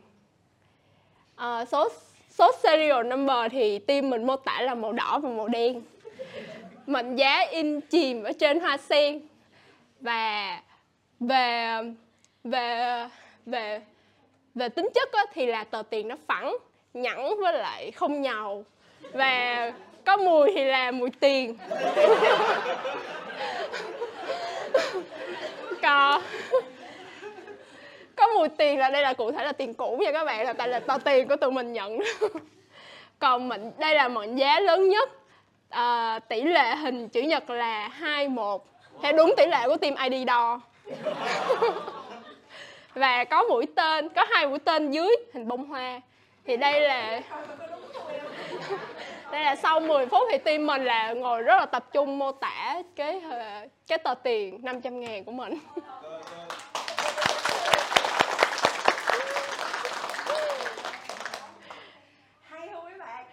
Ờ, 1.35 1.65
số 1.65 1.89
số 2.29 2.51
serial 2.63 3.07
number 3.07 3.51
thì 3.51 3.79
team 3.79 4.09
mình 4.09 4.27
mô 4.27 4.35
tả 4.35 4.61
là 4.61 4.75
màu 4.75 4.93
đỏ 4.93 5.19
và 5.19 5.29
màu 5.29 5.47
đen. 5.47 5.81
Mệnh 6.87 7.15
giá 7.15 7.39
in 7.51 7.81
chìm 7.81 8.23
ở 8.23 8.31
trên 8.33 8.59
hoa 8.59 8.77
sen. 8.77 9.27
Và 9.99 10.61
về 11.19 11.77
về 12.43 13.07
về 13.45 13.81
về 14.55 14.69
tính 14.69 14.89
chất 14.93 15.09
thì 15.33 15.45
là 15.45 15.63
tờ 15.63 15.83
tiền 15.89 16.07
nó 16.07 16.15
phẳng 16.27 16.55
nhẵn 16.93 17.17
với 17.39 17.53
lại 17.53 17.91
không 17.91 18.21
nhàu. 18.21 18.65
Và 19.13 19.71
có 20.05 20.17
mùi 20.17 20.51
thì 20.55 20.63
là 20.63 20.91
mùi 20.91 21.09
tiền. 21.19 21.57
Còn 25.81 26.21
có 28.15 28.27
mùi 28.27 28.49
tiền 28.49 28.79
là 28.79 28.89
đây 28.89 29.01
là 29.01 29.13
cụ 29.13 29.31
thể 29.31 29.43
là 29.43 29.51
tiền 29.51 29.73
cũ 29.73 29.99
nha 30.01 30.11
các 30.11 30.25
bạn 30.25 30.45
là 30.45 30.53
tại 30.53 30.67
là 30.67 30.79
tờ 30.79 30.97
tiền 30.97 31.27
của 31.27 31.35
tụi 31.35 31.51
mình 31.51 31.73
nhận. 31.73 31.99
Còn 33.19 33.47
mệnh 33.47 33.71
đây 33.77 33.95
là 33.95 34.07
mệnh 34.07 34.35
giá 34.35 34.59
lớn 34.59 34.89
nhất. 34.89 35.09
À, 35.69 36.19
tỷ 36.19 36.41
lệ 36.41 36.75
hình 36.75 37.09
chữ 37.09 37.21
nhật 37.21 37.49
là 37.49 37.87
21 37.87 38.61
theo 39.01 39.13
đúng 39.13 39.33
tỷ 39.37 39.45
lệ 39.47 39.59
của 39.65 39.77
team 39.77 39.95
ID 40.09 40.27
đo. 40.27 40.61
Và 42.93 43.23
có 43.23 43.43
mũi 43.43 43.65
tên 43.75 44.09
có 44.09 44.25
hai 44.29 44.47
mũi 44.47 44.59
tên 44.59 44.91
dưới 44.91 45.15
hình 45.33 45.47
bông 45.47 45.65
hoa 45.65 46.01
thì 46.45 46.57
đây 46.57 46.81
là 46.81 47.21
đây 49.31 49.43
là 49.43 49.55
sau 49.55 49.79
10 49.79 50.05
phút 50.05 50.27
thì 50.31 50.37
team 50.37 50.67
mình 50.67 50.83
là 50.85 51.13
ngồi 51.13 51.41
rất 51.41 51.55
là 51.59 51.65
tập 51.65 51.85
trung 51.93 52.19
mô 52.19 52.31
tả 52.31 52.81
cái 52.95 53.21
ờ, 53.31 53.67
cái 53.87 53.97
tờ 53.97 54.13
tiền 54.23 54.59
500 54.63 54.99
ngàn 54.99 55.23
của 55.23 55.31
mình. 55.31 55.53
Hay 62.41 62.67
không 62.73 62.83
các 62.89 62.97
bạn. 62.99 63.25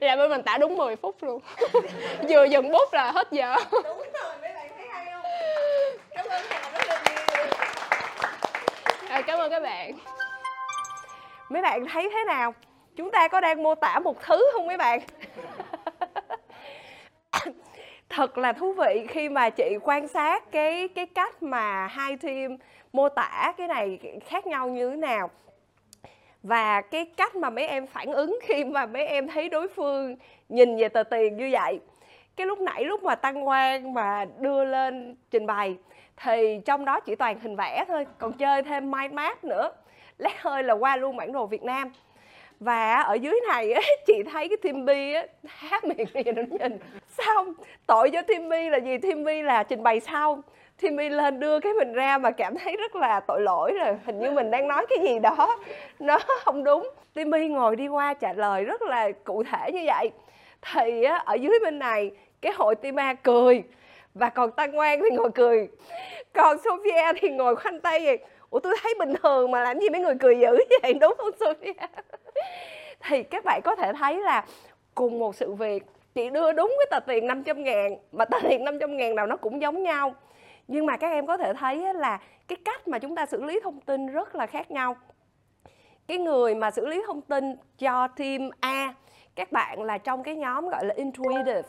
Là 0.00 0.08
dạ, 0.08 0.16
bên 0.16 0.30
mình 0.30 0.42
tả 0.42 0.58
đúng 0.58 0.76
10 0.76 0.96
phút 0.96 1.16
luôn. 1.20 1.40
Vừa 2.28 2.44
dừng 2.44 2.72
bút 2.72 2.92
là 2.92 3.12
hết 3.12 3.28
giờ. 3.30 3.54
Đúng 3.72 3.82
rồi 3.82 4.32
mấy 4.42 4.52
bạn 4.54 4.68
thấy 4.76 4.88
hay 4.88 5.06
không 5.12 5.22
cảm 6.10 6.26
ơn 6.28 6.42
hà 6.48 6.70
rất 6.70 6.88
là 6.88 7.02
nhiều. 7.06 7.46
À, 9.08 9.22
cảm 9.26 9.38
ơn 9.38 9.50
các 9.50 9.62
bạn 9.62 9.98
mấy 11.50 11.62
bạn 11.62 11.84
thấy 11.86 12.08
thế 12.12 12.24
nào? 12.26 12.54
Chúng 12.96 13.10
ta 13.10 13.28
có 13.28 13.40
đang 13.40 13.62
mô 13.62 13.74
tả 13.74 13.98
một 13.98 14.22
thứ 14.22 14.50
không 14.52 14.66
mấy 14.66 14.76
bạn? 14.76 15.00
Thật 18.08 18.38
là 18.38 18.52
thú 18.52 18.72
vị 18.72 19.06
khi 19.08 19.28
mà 19.28 19.50
chị 19.50 19.76
quan 19.82 20.08
sát 20.08 20.50
cái 20.50 20.88
cái 20.88 21.06
cách 21.06 21.42
mà 21.42 21.86
hai 21.86 22.16
team 22.16 22.56
mô 22.92 23.08
tả 23.08 23.52
cái 23.58 23.68
này 23.68 23.98
khác 24.26 24.46
nhau 24.46 24.68
như 24.68 24.90
thế 24.90 24.96
nào. 24.96 25.30
Và 26.42 26.80
cái 26.80 27.04
cách 27.04 27.36
mà 27.36 27.50
mấy 27.50 27.66
em 27.66 27.86
phản 27.86 28.12
ứng 28.12 28.38
khi 28.42 28.64
mà 28.64 28.86
mấy 28.86 29.06
em 29.06 29.28
thấy 29.28 29.48
đối 29.48 29.68
phương 29.68 30.16
nhìn 30.48 30.76
về 30.76 30.88
tờ 30.88 31.02
tiền 31.02 31.36
như 31.36 31.48
vậy. 31.52 31.80
Cái 32.36 32.46
lúc 32.46 32.60
nãy 32.60 32.84
lúc 32.84 33.02
mà 33.02 33.14
tăng 33.14 33.48
quan 33.48 33.94
mà 33.94 34.26
đưa 34.38 34.64
lên 34.64 35.16
trình 35.30 35.46
bày, 35.46 35.76
thì 36.16 36.60
trong 36.64 36.84
đó 36.84 37.00
chỉ 37.00 37.14
toàn 37.14 37.40
hình 37.40 37.56
vẽ 37.56 37.84
thôi, 37.88 38.06
còn 38.18 38.32
chơi 38.32 38.62
thêm 38.62 38.90
mind 38.90 39.12
map 39.12 39.44
nữa 39.44 39.70
lát 40.20 40.42
hơi 40.42 40.62
là 40.62 40.74
qua 40.74 40.96
luôn 40.96 41.16
bản 41.16 41.32
đồ 41.32 41.46
Việt 41.46 41.62
Nam. 41.62 41.92
Và 42.60 43.00
ở 43.00 43.14
dưới 43.14 43.40
này 43.48 43.72
á, 43.72 43.80
chị 44.06 44.22
thấy 44.32 44.48
cái 44.48 44.56
Timmy 44.62 45.12
B 45.12 45.14
á 45.14 45.26
há 45.46 45.80
miệng 45.82 46.06
gì 46.14 46.32
nó 46.32 46.42
nhìn. 46.50 46.78
Xong 47.08 47.54
tội 47.86 48.10
cho 48.10 48.22
Timmy 48.22 48.68
là 48.68 48.78
gì? 48.78 48.98
Timmy 48.98 49.42
là 49.42 49.62
trình 49.62 49.82
bày 49.82 50.00
sau. 50.00 50.42
Timmy 50.80 51.08
lên 51.08 51.40
đưa 51.40 51.60
cái 51.60 51.72
mình 51.72 51.92
ra 51.92 52.18
mà 52.18 52.30
cảm 52.30 52.58
thấy 52.58 52.76
rất 52.76 52.96
là 52.96 53.20
tội 53.20 53.40
lỗi 53.40 53.72
rồi. 53.72 53.96
Hình 54.04 54.18
như 54.18 54.30
mình 54.30 54.50
đang 54.50 54.68
nói 54.68 54.86
cái 54.88 54.98
gì 54.98 55.18
đó. 55.18 55.58
Nó 55.98 56.18
không 56.44 56.64
đúng. 56.64 56.90
Timmy 57.14 57.48
ngồi 57.48 57.76
đi 57.76 57.88
qua 57.88 58.14
trả 58.14 58.32
lời 58.32 58.64
rất 58.64 58.82
là 58.82 59.10
cụ 59.24 59.42
thể 59.42 59.72
như 59.72 59.82
vậy. 59.86 60.10
Thì 60.72 61.02
á, 61.02 61.22
ở 61.24 61.34
dưới 61.34 61.58
bên 61.62 61.78
này 61.78 62.10
cái 62.40 62.52
hội 62.56 62.74
team 62.74 62.96
A 62.96 63.14
cười. 63.14 63.62
Và 64.14 64.28
còn 64.28 64.50
Tăng 64.52 64.72
Ngoan 64.72 65.00
thì 65.00 65.16
ngồi 65.16 65.30
cười. 65.34 65.68
Còn 66.32 66.58
Sophia 66.58 67.12
thì 67.20 67.28
ngồi 67.28 67.56
khoanh 67.56 67.80
tay 67.80 68.04
vậy 68.04 68.18
ủa, 68.50 68.60
tôi 68.60 68.76
thấy 68.82 68.94
bình 68.98 69.14
thường 69.22 69.50
mà 69.50 69.62
làm 69.62 69.78
gì 69.78 69.88
mấy 69.90 70.00
người 70.00 70.14
cười 70.20 70.38
dữ 70.38 70.58
vậy? 70.82 70.94
Đúng 71.00 71.14
không, 71.18 71.30
Sophia? 71.40 71.72
Thì 73.08 73.22
các 73.22 73.44
bạn 73.44 73.60
có 73.64 73.76
thể 73.76 73.92
thấy 73.92 74.20
là 74.20 74.44
cùng 74.94 75.18
một 75.18 75.36
sự 75.36 75.52
việc, 75.52 75.84
chị 76.14 76.30
đưa 76.30 76.52
đúng 76.52 76.76
cái 76.78 76.86
tờ 76.90 77.06
tiền 77.06 77.26
500 77.26 77.64
ngàn, 77.64 77.96
mà 78.12 78.24
tờ 78.24 78.38
tiền 78.48 78.64
500 78.64 78.96
ngàn 78.96 79.14
nào 79.14 79.26
nó 79.26 79.36
cũng 79.36 79.62
giống 79.62 79.82
nhau. 79.82 80.14
Nhưng 80.68 80.86
mà 80.86 80.96
các 80.96 81.08
em 81.08 81.26
có 81.26 81.36
thể 81.36 81.54
thấy 81.54 81.94
là 81.94 82.20
cái 82.48 82.56
cách 82.64 82.88
mà 82.88 82.98
chúng 82.98 83.14
ta 83.14 83.26
xử 83.26 83.42
lý 83.42 83.60
thông 83.62 83.80
tin 83.80 84.06
rất 84.06 84.34
là 84.34 84.46
khác 84.46 84.70
nhau. 84.70 84.96
Cái 86.06 86.18
người 86.18 86.54
mà 86.54 86.70
xử 86.70 86.86
lý 86.86 87.02
thông 87.06 87.20
tin 87.20 87.56
cho 87.78 88.08
team 88.08 88.50
A, 88.60 88.94
các 89.34 89.52
bạn 89.52 89.82
là 89.82 89.98
trong 89.98 90.22
cái 90.22 90.36
nhóm 90.36 90.68
gọi 90.68 90.84
là 90.84 90.94
intuitive, 90.94 91.62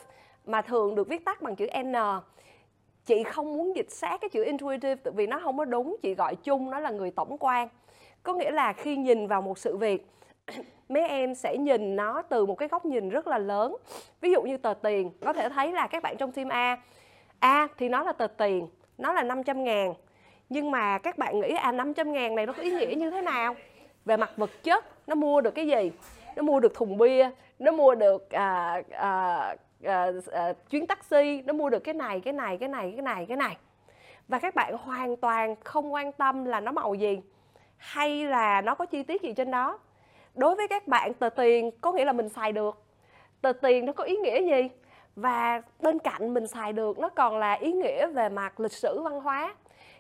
mà 0.46 0.62
thường 0.62 0.96
được 0.96 1.08
viết 1.08 1.26
tắt 1.26 1.42
bằng 1.42 1.56
chữ 1.56 1.68
N 1.84 1.94
chị 3.06 3.24
không 3.24 3.54
muốn 3.54 3.76
dịch 3.76 3.92
sát 3.92 4.22
cái 4.22 4.30
chữ 4.30 4.44
intuitive 4.44 4.96
tại 4.96 5.14
vì 5.16 5.28
nó 5.28 5.40
không 5.44 5.58
có 5.58 5.66
đúng. 5.66 5.98
Chị 6.02 6.14
gọi 6.16 6.36
chung 6.36 6.72
nó 6.72 6.80
là 6.80 6.90
người 6.90 7.12
tổng 7.12 7.38
quan. 7.40 7.68
Có 8.24 8.34
nghĩa 8.34 8.52
là 8.52 8.74
khi 8.74 8.98
nhìn 8.98 9.28
vào 9.28 9.42
một 9.42 9.58
sự 9.58 9.78
việc 9.78 10.08
mấy 10.90 11.08
em 11.08 11.36
sẽ 11.36 11.58
nhìn 11.58 11.96
nó 11.96 12.22
từ 12.22 12.46
một 12.46 12.56
cái 12.56 12.68
góc 12.68 12.86
nhìn 12.86 13.10
rất 13.10 13.28
là 13.28 13.38
lớn. 13.38 13.76
Ví 14.22 14.32
dụ 14.32 14.42
như 14.42 14.58
tờ 14.58 14.74
tiền 14.74 15.12
có 15.22 15.34
thể 15.34 15.50
thấy 15.50 15.72
là 15.72 15.88
các 15.88 16.04
bạn 16.04 16.18
trong 16.18 16.32
team 16.32 16.50
A 16.50 16.78
A 17.40 17.68
thì 17.78 17.90
nó 17.90 18.04
là 18.04 18.14
tờ 18.14 18.28
tiền 18.28 18.68
nó 18.98 19.14
là 19.14 19.24
500 19.24 19.64
ngàn. 19.64 19.94
Nhưng 20.50 20.72
mà 20.72 20.98
các 20.98 21.18
bạn 21.18 21.40
nghĩ 21.40 21.50
à 21.50 21.72
500 21.72 22.14
ngàn 22.14 22.36
này 22.36 22.46
nó 22.46 22.54
có 22.54 22.64
ý 22.64 22.72
nghĩa 22.72 22.96
như 22.98 23.12
thế 23.12 23.22
nào? 23.22 23.56
Về 24.06 24.18
mặt 24.18 24.32
vật 24.38 24.64
chất 24.64 24.86
nó 25.08 25.16
mua 25.16 25.42
được 25.42 25.52
cái 25.52 25.68
gì? 25.68 25.92
Nó 26.36 26.44
mua 26.44 26.60
được 26.60 26.74
thùng 26.74 26.98
bia 26.98 27.30
nó 27.62 27.72
mua 27.72 27.96
được 27.96 28.30
à, 28.30 28.82
à, 28.92 29.56
à, 29.84 30.12
à, 30.32 30.54
chuyến 30.70 30.88
taxi 30.88 31.42
nó 31.46 31.54
mua 31.54 31.70
được 31.70 31.80
cái 31.80 31.94
này 31.94 32.20
cái 32.20 32.34
này 32.34 32.58
cái 32.58 32.70
này 32.70 32.92
cái 32.96 33.02
này 33.02 33.26
cái 33.26 33.38
này. 33.38 33.58
Và 34.28 34.40
các 34.40 34.56
bạn 34.56 34.78
hoàn 34.78 35.18
toàn 35.18 35.56
không 35.64 35.94
quan 35.94 36.12
tâm 36.12 36.46
là 36.46 36.60
nó 36.60 36.72
màu 36.72 36.94
gì 36.94 37.22
hay 37.78 38.26
là 38.26 38.62
nó 38.62 38.76
có 38.76 38.86
chi 38.86 39.04
tiết 39.04 39.22
gì 39.22 39.34
trên 39.34 39.52
đó. 39.52 39.80
Đối 40.36 40.56
với 40.56 40.68
các 40.68 40.88
bạn 40.88 41.14
tờ 41.14 41.30
tiền 41.30 41.72
có 41.82 41.92
nghĩa 41.92 42.06
là 42.06 42.14
mình 42.14 42.30
xài 42.30 42.52
được. 42.52 42.84
Tờ 43.42 43.54
tiền 43.54 43.86
nó 43.86 43.94
có 43.94 44.04
ý 44.04 44.18
nghĩa 44.18 44.42
gì? 44.42 44.70
Và 45.16 45.62
bên 45.80 46.00
cạnh 46.00 46.34
mình 46.34 46.48
xài 46.48 46.74
được 46.74 47.00
nó 47.00 47.10
còn 47.10 47.38
là 47.38 47.54
ý 47.54 47.72
nghĩa 47.72 48.08
về 48.08 48.30
mặt 48.30 48.60
lịch 48.60 48.72
sử 48.72 49.02
văn 49.02 49.20
hóa 49.20 49.56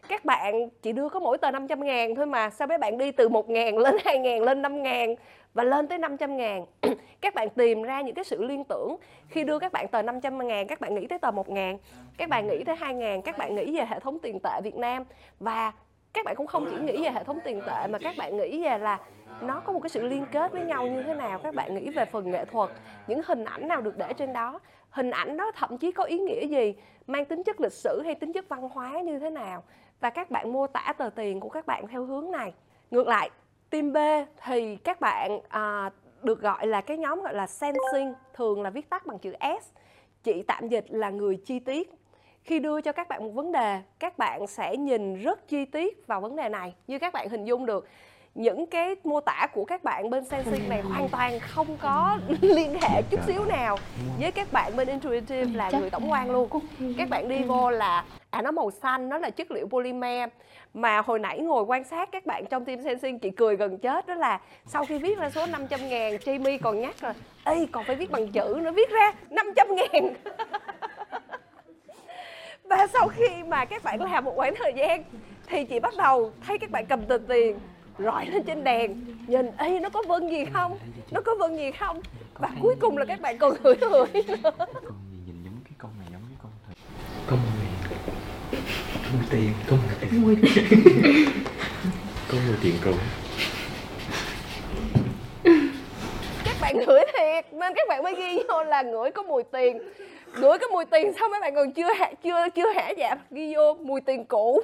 các 0.07 0.25
bạn 0.25 0.69
chỉ 0.81 0.91
đưa 0.91 1.09
có 1.09 1.19
mỗi 1.19 1.37
tờ 1.37 1.51
500 1.51 1.83
ngàn 1.83 2.15
thôi 2.15 2.25
mà, 2.25 2.49
sao 2.49 2.67
mấy 2.67 2.77
bạn 2.77 2.97
đi 2.97 3.11
từ 3.11 3.29
1 3.29 3.49
ngàn 3.49 3.77
lên 3.77 3.95
2 4.05 4.17
ngàn, 4.17 4.41
lên 4.41 4.61
5 4.61 4.83
ngàn 4.83 5.15
và 5.53 5.63
lên 5.63 5.87
tới 5.87 5.97
500 5.97 6.37
ngàn? 6.37 6.65
Các 7.21 7.33
bạn 7.35 7.49
tìm 7.49 7.81
ra 7.81 8.01
những 8.01 8.15
cái 8.15 8.23
sự 8.23 8.43
liên 8.43 8.63
tưởng. 8.63 8.95
Khi 9.29 9.43
đưa 9.43 9.59
các 9.59 9.71
bạn 9.71 9.87
tờ 9.87 10.01
500 10.01 10.47
ngàn, 10.47 10.67
các 10.67 10.81
bạn 10.81 10.95
nghĩ 10.95 11.07
tới 11.07 11.19
tờ 11.19 11.31
1 11.31 11.49
ngàn, 11.49 11.77
các 12.17 12.29
bạn 12.29 12.47
nghĩ 12.47 12.63
tới 12.63 12.75
2 12.75 12.93
ngàn, 12.93 13.21
các 13.21 13.37
bạn 13.37 13.55
nghĩ 13.55 13.77
về 13.77 13.85
hệ 13.85 13.99
thống 13.99 14.19
tiền 14.19 14.39
tệ 14.39 14.61
Việt 14.63 14.75
Nam. 14.75 15.03
Và 15.39 15.71
các 16.13 16.25
bạn 16.25 16.35
cũng 16.35 16.47
không 16.47 16.65
chỉ 16.71 16.77
nghĩ 16.77 17.03
về 17.03 17.11
hệ 17.11 17.23
thống 17.23 17.39
tiền 17.43 17.61
tệ 17.67 17.87
mà 17.87 17.99
các 17.99 18.15
bạn 18.17 18.37
nghĩ 18.37 18.63
về 18.63 18.77
là 18.77 18.99
nó 19.41 19.59
có 19.59 19.73
một 19.73 19.79
cái 19.79 19.89
sự 19.89 20.07
liên 20.07 20.25
kết 20.31 20.51
với 20.51 20.61
nhau 20.61 20.87
như 20.87 21.03
thế 21.03 21.13
nào. 21.13 21.39
Các 21.43 21.55
bạn 21.55 21.75
nghĩ 21.75 21.89
về 21.89 22.05
phần 22.05 22.31
nghệ 22.31 22.45
thuật, 22.45 22.69
những 23.07 23.21
hình 23.27 23.43
ảnh 23.45 23.67
nào 23.67 23.81
được 23.81 23.97
để 23.97 24.13
trên 24.13 24.33
đó 24.33 24.59
hình 24.91 25.09
ảnh 25.09 25.37
đó 25.37 25.51
thậm 25.55 25.77
chí 25.77 25.91
có 25.91 26.03
ý 26.03 26.19
nghĩa 26.19 26.47
gì 26.47 26.73
mang 27.07 27.25
tính 27.25 27.43
chất 27.43 27.61
lịch 27.61 27.73
sử 27.73 28.01
hay 28.05 28.15
tính 28.15 28.33
chất 28.33 28.49
văn 28.49 28.69
hóa 28.69 29.01
như 29.01 29.19
thế 29.19 29.29
nào? 29.29 29.63
Và 29.99 30.09
các 30.09 30.31
bạn 30.31 30.53
mô 30.53 30.67
tả 30.67 30.93
tờ 30.97 31.09
tiền 31.09 31.39
của 31.39 31.49
các 31.49 31.65
bạn 31.65 31.87
theo 31.87 32.05
hướng 32.05 32.31
này. 32.31 32.53
Ngược 32.91 33.07
lại 33.07 33.29
team 33.69 33.93
B 33.93 33.97
thì 34.43 34.75
các 34.75 34.99
bạn 34.99 35.39
à, 35.49 35.91
được 36.23 36.41
gọi 36.41 36.67
là 36.67 36.81
cái 36.81 36.97
nhóm 36.97 37.21
gọi 37.21 37.33
là 37.33 37.47
sensing 37.47 38.13
thường 38.33 38.61
là 38.61 38.69
viết 38.69 38.89
tắt 38.89 39.05
bằng 39.05 39.19
chữ 39.19 39.33
S. 39.61 39.65
Chị 40.23 40.43
tạm 40.47 40.67
dịch 40.67 40.85
là 40.89 41.09
người 41.09 41.37
chi 41.45 41.59
tiết. 41.59 41.91
Khi 42.43 42.59
đưa 42.59 42.81
cho 42.81 42.91
các 42.91 43.07
bạn 43.07 43.23
một 43.23 43.29
vấn 43.29 43.51
đề 43.51 43.81
các 43.99 44.17
bạn 44.17 44.47
sẽ 44.47 44.77
nhìn 44.77 45.15
rất 45.15 45.47
chi 45.47 45.65
tiết 45.65 46.07
vào 46.07 46.21
vấn 46.21 46.35
đề 46.35 46.49
này 46.49 46.75
như 46.87 46.99
các 46.99 47.13
bạn 47.13 47.29
hình 47.29 47.45
dung 47.45 47.65
được 47.65 47.87
những 48.35 48.65
cái 48.65 48.95
mô 49.03 49.19
tả 49.19 49.47
của 49.53 49.65
các 49.65 49.83
bạn 49.83 50.09
bên 50.09 50.25
sensing 50.25 50.69
này 50.69 50.81
hoàn 50.81 51.09
toàn 51.09 51.39
không 51.39 51.77
có 51.81 52.19
liên 52.41 52.73
hệ 52.81 53.01
chút 53.09 53.19
xíu 53.27 53.45
nào 53.45 53.77
với 54.19 54.31
các 54.31 54.51
bạn 54.51 54.75
bên 54.75 54.87
intuitive 54.87 55.45
là 55.53 55.71
người 55.79 55.89
tổng 55.89 56.11
quan 56.11 56.31
luôn. 56.31 56.49
Các 56.97 57.09
bạn 57.09 57.29
đi 57.29 57.43
vô 57.43 57.69
là 57.69 58.05
à 58.29 58.41
nó 58.41 58.51
màu 58.51 58.71
xanh 58.71 59.09
nó 59.09 59.17
là 59.17 59.29
chất 59.29 59.51
liệu 59.51 59.67
polymer. 59.67 60.29
Mà 60.73 61.01
hồi 61.01 61.19
nãy 61.19 61.39
ngồi 61.39 61.63
quan 61.63 61.83
sát 61.83 62.09
các 62.11 62.25
bạn 62.25 62.45
trong 62.45 62.65
team 62.65 62.83
sensing 62.83 63.19
chị 63.19 63.29
cười 63.29 63.55
gần 63.55 63.77
chết 63.77 64.07
đó 64.07 64.13
là 64.13 64.39
sau 64.65 64.85
khi 64.85 64.97
viết 64.97 65.17
ra 65.17 65.29
số 65.29 65.45
500 65.45 65.89
ngàn 65.89 66.15
Jamie 66.15 66.57
còn 66.61 66.81
nhắc 66.81 66.95
rồi 67.01 67.13
Ê 67.43 67.67
còn 67.71 67.83
phải 67.83 67.95
viết 67.95 68.11
bằng 68.11 68.27
chữ 68.27 68.59
nó 68.63 68.71
viết 68.71 68.89
ra 68.89 69.13
500 69.29 69.67
ngàn. 69.75 70.13
Và 72.63 72.87
sau 72.87 73.07
khi 73.07 73.27
mà 73.47 73.65
các 73.65 73.83
bạn 73.83 74.01
làm 74.01 74.25
một 74.25 74.33
khoảng 74.35 74.53
thời 74.55 74.73
gian 74.77 75.03
thì 75.47 75.63
chị 75.63 75.79
bắt 75.79 75.93
đầu 75.97 76.31
thấy 76.47 76.57
các 76.57 76.69
bạn 76.71 76.85
cầm 76.85 77.05
tờ 77.05 77.17
tiền 77.27 77.59
rọi 78.03 78.25
lên 78.25 78.43
trên 78.43 78.63
đèn. 78.63 79.05
Nhìn 79.27 79.45
ê 79.57 79.79
nó 79.79 79.89
có 79.89 80.03
vân 80.07 80.29
gì 80.29 80.45
không? 80.53 80.77
Nó 81.11 81.21
có 81.21 81.35
vân 81.39 81.57
gì 81.57 81.71
không? 81.79 82.01
Và 82.39 82.49
cuối 82.61 82.75
cùng 82.79 82.97
là 82.97 83.05
các 83.05 83.21
bạn 83.21 83.37
còn 83.37 83.53
hửi 83.63 83.75
hửi 83.81 84.05
nữa. 84.27 84.51
con 84.57 84.97
gì 85.11 85.17
nhìn 85.25 85.43
giống 85.43 85.59
cái 85.63 85.73
con 85.77 85.91
này 85.99 86.07
giống 86.11 86.21
cái 86.29 86.37
con 86.43 86.51
thật 86.67 86.73
con 87.27 87.39
mười 87.39 87.67
mười 89.13 89.25
tiền 89.29 89.53
con 89.69 89.79
mười 90.21 90.35
tiền. 90.41 90.45
Có 92.31 92.37
mùi 92.47 92.55
tiền. 92.63 92.75
Các 96.45 96.55
bạn 96.61 96.77
ngửi 96.77 97.01
thiệt 97.13 97.53
nên 97.53 97.73
các 97.75 97.87
bạn 97.87 98.03
mới 98.03 98.15
ghi 98.15 98.43
vô 98.49 98.63
là 98.63 98.81
ngửi 98.81 99.11
có 99.11 99.23
mùi 99.23 99.43
tiền. 99.43 99.77
Ngửi 100.37 100.57
có 100.57 100.67
mùi 100.67 100.85
tiền 100.85 101.13
xong 101.19 101.31
mấy 101.31 101.41
bạn 101.41 101.55
còn 101.55 101.71
chưa 101.71 101.93
hạ 101.93 102.11
chưa 102.23 102.49
chưa 102.55 102.69
hả 102.75 102.89
dạ 102.97 103.15
ghi 103.31 103.55
vô 103.55 103.73
mùi 103.73 104.01
tiền 104.01 104.25
cũ. 104.25 104.61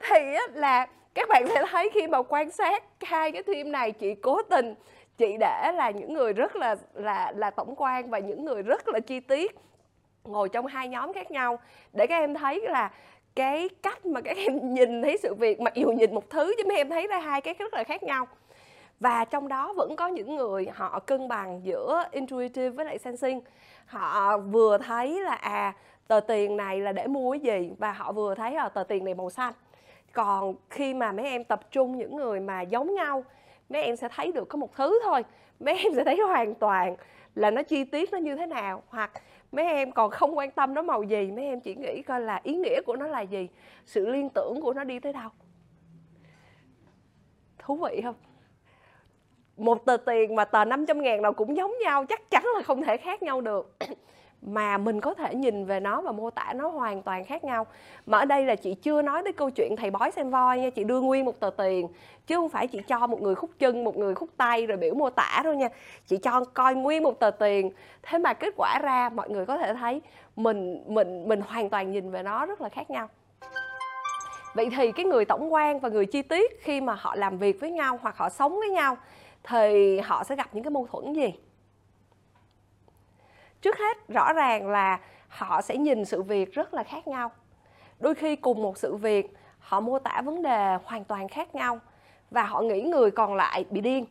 Thì 0.00 0.34
á, 0.34 0.42
là 0.54 0.86
các 1.18 1.28
bạn 1.28 1.48
sẽ 1.48 1.64
thấy 1.70 1.90
khi 1.94 2.06
mà 2.06 2.22
quan 2.22 2.50
sát 2.50 2.84
hai 3.00 3.32
cái 3.32 3.42
phim 3.42 3.72
này, 3.72 3.92
chị 3.92 4.14
cố 4.14 4.42
tình, 4.42 4.74
chị 5.16 5.36
để 5.40 5.72
là 5.74 5.90
những 5.90 6.12
người 6.12 6.32
rất 6.32 6.56
là 6.56 6.76
là 6.94 7.32
là 7.36 7.50
tổng 7.50 7.74
quan 7.76 8.10
và 8.10 8.18
những 8.18 8.44
người 8.44 8.62
rất 8.62 8.88
là 8.88 9.00
chi 9.00 9.20
tiết, 9.20 9.56
ngồi 10.24 10.48
trong 10.48 10.66
hai 10.66 10.88
nhóm 10.88 11.12
khác 11.12 11.30
nhau. 11.30 11.58
Để 11.92 12.06
các 12.06 12.18
em 12.18 12.34
thấy 12.34 12.60
là 12.60 12.90
cái 13.34 13.68
cách 13.82 14.06
mà 14.06 14.20
các 14.20 14.36
em 14.36 14.58
nhìn 14.74 15.02
thấy 15.02 15.16
sự 15.22 15.34
việc, 15.34 15.60
mặc 15.60 15.74
dù 15.74 15.88
nhìn 15.88 16.14
một 16.14 16.30
thứ 16.30 16.54
chứ 16.58 16.64
mấy 16.68 16.76
em 16.76 16.90
thấy 16.90 17.06
ra 17.06 17.18
hai 17.18 17.40
cái 17.40 17.54
rất 17.58 17.74
là 17.74 17.84
khác 17.84 18.02
nhau. 18.02 18.26
Và 19.00 19.24
trong 19.24 19.48
đó 19.48 19.72
vẫn 19.76 19.96
có 19.96 20.06
những 20.06 20.36
người 20.36 20.66
họ 20.74 20.98
cân 20.98 21.28
bằng 21.28 21.60
giữa 21.64 22.04
intuitive 22.12 22.70
với 22.70 22.84
lại 22.84 22.98
sensing. 22.98 23.40
Họ 23.86 24.38
vừa 24.38 24.78
thấy 24.78 25.20
là 25.20 25.34
à 25.34 25.72
tờ 26.08 26.20
tiền 26.20 26.56
này 26.56 26.80
là 26.80 26.92
để 26.92 27.06
mua 27.06 27.32
cái 27.32 27.40
gì, 27.40 27.72
và 27.78 27.92
họ 27.92 28.12
vừa 28.12 28.34
thấy 28.34 28.52
là 28.52 28.68
tờ 28.68 28.82
tiền 28.82 29.04
này 29.04 29.14
màu 29.14 29.30
xanh 29.30 29.52
còn 30.12 30.54
khi 30.70 30.94
mà 30.94 31.12
mấy 31.12 31.26
em 31.26 31.44
tập 31.44 31.60
trung 31.70 31.98
những 31.98 32.16
người 32.16 32.40
mà 32.40 32.62
giống 32.62 32.94
nhau, 32.94 33.24
mấy 33.68 33.82
em 33.82 33.96
sẽ 33.96 34.08
thấy 34.14 34.32
được 34.32 34.48
có 34.48 34.56
một 34.56 34.76
thứ 34.76 35.00
thôi. 35.04 35.24
Mấy 35.60 35.78
em 35.78 35.94
sẽ 35.94 36.04
thấy 36.04 36.18
hoàn 36.26 36.54
toàn 36.54 36.96
là 37.34 37.50
nó 37.50 37.62
chi 37.62 37.84
tiết 37.84 38.12
nó 38.12 38.18
như 38.18 38.36
thế 38.36 38.46
nào, 38.46 38.82
hoặc 38.88 39.10
mấy 39.52 39.64
em 39.64 39.92
còn 39.92 40.10
không 40.10 40.36
quan 40.38 40.50
tâm 40.50 40.74
nó 40.74 40.82
màu 40.82 41.02
gì, 41.02 41.30
mấy 41.36 41.44
em 41.44 41.60
chỉ 41.60 41.74
nghĩ 41.74 42.02
coi 42.02 42.20
là 42.20 42.40
ý 42.42 42.54
nghĩa 42.54 42.80
của 42.86 42.96
nó 42.96 43.06
là 43.06 43.20
gì, 43.20 43.48
sự 43.86 44.06
liên 44.06 44.28
tưởng 44.34 44.60
của 44.60 44.72
nó 44.72 44.84
đi 44.84 44.98
tới 45.00 45.12
đâu. 45.12 45.30
Thú 47.58 47.76
vị 47.76 48.00
không? 48.04 48.14
Một 49.56 49.84
tờ 49.84 49.96
tiền 49.96 50.34
mà 50.34 50.44
tờ 50.44 50.64
500 50.64 51.02
ngàn 51.02 51.22
nào 51.22 51.32
cũng 51.32 51.56
giống 51.56 51.72
nhau, 51.84 52.04
chắc 52.08 52.30
chắn 52.30 52.44
là 52.54 52.62
không 52.62 52.82
thể 52.82 52.96
khác 52.96 53.22
nhau 53.22 53.40
được 53.40 53.76
mà 54.42 54.78
mình 54.78 55.00
có 55.00 55.14
thể 55.14 55.34
nhìn 55.34 55.64
về 55.64 55.80
nó 55.80 56.00
và 56.00 56.12
mô 56.12 56.30
tả 56.30 56.52
nó 56.56 56.68
hoàn 56.68 57.02
toàn 57.02 57.24
khác 57.24 57.44
nhau. 57.44 57.66
Mà 58.06 58.18
ở 58.18 58.24
đây 58.24 58.44
là 58.44 58.54
chị 58.54 58.74
chưa 58.74 59.02
nói 59.02 59.22
tới 59.24 59.32
câu 59.32 59.50
chuyện 59.50 59.76
thầy 59.76 59.90
bói 59.90 60.10
xem 60.10 60.30
voi 60.30 60.58
nha, 60.58 60.70
chị 60.70 60.84
đưa 60.84 61.00
nguyên 61.00 61.24
một 61.24 61.40
tờ 61.40 61.50
tiền, 61.50 61.88
chứ 62.26 62.36
không 62.36 62.48
phải 62.48 62.66
chị 62.66 62.80
cho 62.88 63.06
một 63.06 63.22
người 63.22 63.34
khúc 63.34 63.50
chân, 63.58 63.84
một 63.84 63.96
người 63.96 64.14
khúc 64.14 64.28
tay 64.36 64.66
rồi 64.66 64.76
biểu 64.76 64.94
mô 64.94 65.10
tả 65.10 65.40
đâu 65.44 65.54
nha. 65.54 65.68
Chị 66.06 66.16
cho 66.16 66.44
coi 66.44 66.74
nguyên 66.74 67.02
một 67.02 67.20
tờ 67.20 67.30
tiền. 67.30 67.70
Thế 68.02 68.18
mà 68.18 68.32
kết 68.32 68.54
quả 68.56 68.78
ra 68.82 69.08
mọi 69.08 69.30
người 69.30 69.46
có 69.46 69.58
thể 69.58 69.74
thấy 69.74 70.00
mình 70.36 70.82
mình 70.86 71.28
mình 71.28 71.40
hoàn 71.40 71.70
toàn 71.70 71.90
nhìn 71.90 72.10
về 72.10 72.22
nó 72.22 72.46
rất 72.46 72.60
là 72.60 72.68
khác 72.68 72.90
nhau. 72.90 73.08
Vậy 74.54 74.70
thì 74.76 74.92
cái 74.92 75.04
người 75.04 75.24
tổng 75.24 75.52
quan 75.52 75.80
và 75.80 75.88
người 75.88 76.06
chi 76.06 76.22
tiết 76.22 76.62
khi 76.62 76.80
mà 76.80 76.94
họ 76.98 77.16
làm 77.16 77.38
việc 77.38 77.60
với 77.60 77.70
nhau 77.70 77.98
hoặc 78.02 78.16
họ 78.16 78.28
sống 78.28 78.58
với 78.58 78.70
nhau 78.70 78.96
thì 79.44 79.98
họ 79.98 80.24
sẽ 80.24 80.36
gặp 80.36 80.48
những 80.52 80.64
cái 80.64 80.70
mâu 80.70 80.86
thuẫn 80.86 81.12
gì? 81.12 81.32
Trước 83.60 83.78
hết, 83.78 84.08
rõ 84.08 84.32
ràng 84.32 84.68
là 84.68 85.00
họ 85.28 85.62
sẽ 85.62 85.76
nhìn 85.76 86.04
sự 86.04 86.22
việc 86.22 86.52
rất 86.52 86.74
là 86.74 86.82
khác 86.82 87.08
nhau. 87.08 87.30
Đôi 87.98 88.14
khi 88.14 88.36
cùng 88.36 88.62
một 88.62 88.78
sự 88.78 88.96
việc, 88.96 89.26
họ 89.58 89.80
mô 89.80 89.98
tả 89.98 90.22
vấn 90.24 90.42
đề 90.42 90.78
hoàn 90.84 91.04
toàn 91.04 91.28
khác 91.28 91.54
nhau 91.54 91.78
và 92.30 92.42
họ 92.42 92.60
nghĩ 92.60 92.82
người 92.82 93.10
còn 93.10 93.34
lại 93.34 93.64
bị 93.70 93.80
điên. 93.80 94.06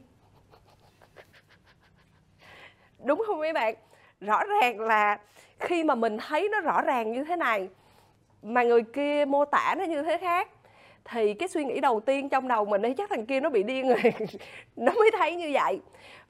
Đúng 3.03 3.23
không 3.27 3.39
mấy 3.39 3.53
bạn? 3.53 3.75
Rõ 4.21 4.43
ràng 4.43 4.79
là 4.79 5.19
khi 5.59 5.83
mà 5.83 5.95
mình 5.95 6.17
thấy 6.17 6.49
nó 6.51 6.59
rõ 6.59 6.81
ràng 6.81 7.11
như 7.11 7.23
thế 7.23 7.35
này, 7.35 7.69
mà 8.43 8.63
người 8.63 8.83
kia 8.83 9.25
mô 9.25 9.45
tả 9.45 9.75
nó 9.77 9.83
như 9.83 10.03
thế 10.03 10.17
khác, 10.17 10.49
thì 11.05 11.33
cái 11.33 11.47
suy 11.47 11.65
nghĩ 11.65 11.79
đầu 11.79 11.99
tiên 11.99 12.29
trong 12.29 12.47
đầu 12.47 12.65
mình 12.65 12.81
ấy, 12.81 12.93
chắc 12.97 13.09
thằng 13.09 13.25
kia 13.25 13.39
nó 13.39 13.49
bị 13.49 13.63
điên 13.63 13.87
rồi. 13.87 14.13
Nó 14.75 14.91
mới 14.93 15.11
thấy 15.17 15.35
như 15.35 15.49
vậy. 15.53 15.81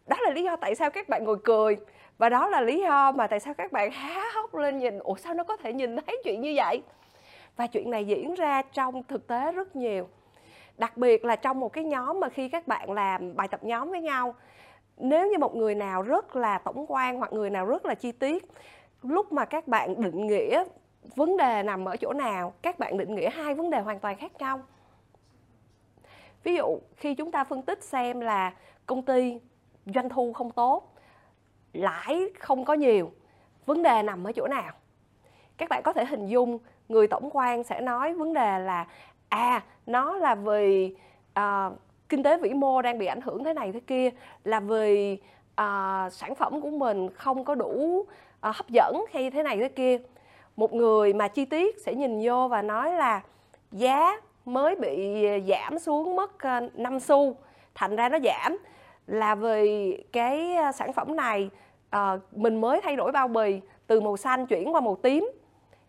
Đó 0.07 0.17
là 0.19 0.29
lý 0.29 0.43
do 0.43 0.55
tại 0.55 0.75
sao 0.75 0.89
các 0.89 1.09
bạn 1.09 1.23
ngồi 1.23 1.37
cười 1.43 1.77
và 2.17 2.29
đó 2.29 2.47
là 2.47 2.61
lý 2.61 2.81
do 2.81 3.11
mà 3.11 3.27
tại 3.27 3.39
sao 3.39 3.53
các 3.53 3.71
bạn 3.71 3.91
há 3.91 4.23
hốc 4.35 4.55
lên 4.55 4.77
nhìn. 4.77 4.99
Ủa, 4.99 5.15
sao 5.15 5.33
nó 5.33 5.43
có 5.43 5.57
thể 5.57 5.73
nhìn 5.73 5.95
thấy 5.95 6.21
chuyện 6.23 6.41
như 6.41 6.53
vậy? 6.55 6.81
Và 7.55 7.67
chuyện 7.67 7.89
này 7.89 8.05
diễn 8.05 8.35
ra 8.35 8.61
trong 8.61 9.03
thực 9.03 9.27
tế 9.27 9.51
rất 9.51 9.75
nhiều. 9.75 10.07
Đặc 10.77 10.97
biệt 10.97 11.25
là 11.25 11.35
trong 11.35 11.59
một 11.59 11.73
cái 11.73 11.83
nhóm 11.83 12.19
mà 12.19 12.29
khi 12.29 12.49
các 12.49 12.67
bạn 12.67 12.91
làm 12.91 13.35
bài 13.35 13.47
tập 13.47 13.63
nhóm 13.63 13.89
với 13.89 14.01
nhau, 14.01 14.35
nếu 14.97 15.27
như 15.31 15.37
một 15.37 15.55
người 15.55 15.75
nào 15.75 16.01
rất 16.01 16.35
là 16.35 16.57
tổng 16.57 16.85
quan 16.87 17.17
hoặc 17.17 17.33
người 17.33 17.49
nào 17.49 17.65
rất 17.65 17.85
là 17.85 17.95
chi 17.95 18.11
tiết, 18.11 18.45
lúc 19.01 19.31
mà 19.31 19.45
các 19.45 19.67
bạn 19.67 20.01
định 20.01 20.27
nghĩa 20.27 20.63
vấn 21.15 21.37
đề 21.37 21.63
nằm 21.63 21.85
ở 21.85 21.97
chỗ 21.97 22.13
nào, 22.13 22.53
các 22.61 22.79
bạn 22.79 22.97
định 22.97 23.15
nghĩa 23.15 23.29
hai 23.29 23.53
vấn 23.53 23.69
đề 23.69 23.79
hoàn 23.79 23.99
toàn 23.99 24.15
khác 24.15 24.31
nhau. 24.39 24.61
Ví 26.43 26.55
dụ, 26.55 26.79
khi 26.95 27.15
chúng 27.15 27.31
ta 27.31 27.43
phân 27.43 27.61
tích 27.61 27.83
xem 27.83 28.19
là 28.19 28.53
công 28.85 29.01
ty 29.01 29.39
doanh 29.85 30.09
thu 30.09 30.33
không 30.33 30.51
tốt 30.51 30.93
lãi 31.77 32.29
không 32.39 32.65
có 32.65 32.73
nhiều. 32.73 33.11
Vấn 33.65 33.83
đề 33.83 34.03
nằm 34.03 34.23
ở 34.23 34.31
chỗ 34.31 34.47
nào? 34.47 34.73
Các 35.57 35.69
bạn 35.69 35.83
có 35.83 35.93
thể 35.93 36.05
hình 36.05 36.27
dung 36.27 36.59
người 36.89 37.07
tổng 37.07 37.29
quan 37.33 37.63
sẽ 37.63 37.81
nói 37.81 38.13
vấn 38.13 38.33
đề 38.33 38.59
là 38.59 38.85
à 39.29 39.63
nó 39.85 40.15
là 40.15 40.35
vì 40.35 40.95
uh, 41.39 41.73
kinh 42.09 42.23
tế 42.23 42.37
vĩ 42.37 42.53
mô 42.53 42.81
đang 42.81 42.97
bị 42.97 43.05
ảnh 43.05 43.21
hưởng 43.21 43.43
thế 43.43 43.53
này 43.53 43.71
thế 43.71 43.79
kia 43.79 44.09
là 44.43 44.59
vì 44.59 45.17
uh, 45.61 46.13
sản 46.13 46.35
phẩm 46.37 46.61
của 46.61 46.69
mình 46.69 47.09
không 47.09 47.43
có 47.43 47.55
đủ 47.55 47.99
uh, 47.99 48.07
hấp 48.41 48.69
dẫn 48.69 49.05
hay 49.13 49.31
thế 49.31 49.43
này 49.43 49.57
thế 49.57 49.69
kia. 49.69 49.97
Một 50.55 50.73
người 50.73 51.13
mà 51.13 51.27
chi 51.27 51.45
tiết 51.45 51.81
sẽ 51.85 51.93
nhìn 51.95 52.21
vô 52.23 52.47
và 52.47 52.61
nói 52.61 52.93
là 52.93 53.21
giá 53.71 54.21
mới 54.45 54.75
bị 54.75 55.25
giảm 55.47 55.79
xuống 55.79 56.15
mất 56.15 56.31
5 56.73 56.99
xu 56.99 57.35
thành 57.75 57.95
ra 57.95 58.09
nó 58.09 58.17
giảm. 58.23 58.57
Là 59.07 59.35
vì 59.35 59.97
cái 60.11 60.55
sản 60.73 60.93
phẩm 60.93 61.15
này 61.15 61.49
à, 61.89 62.19
mình 62.31 62.61
mới 62.61 62.81
thay 62.83 62.95
đổi 62.95 63.11
bao 63.11 63.27
bì 63.27 63.61
từ 63.87 64.01
màu 64.01 64.17
xanh 64.17 64.45
chuyển 64.45 64.73
qua 64.73 64.81
màu 64.81 64.95
tím. 64.95 65.31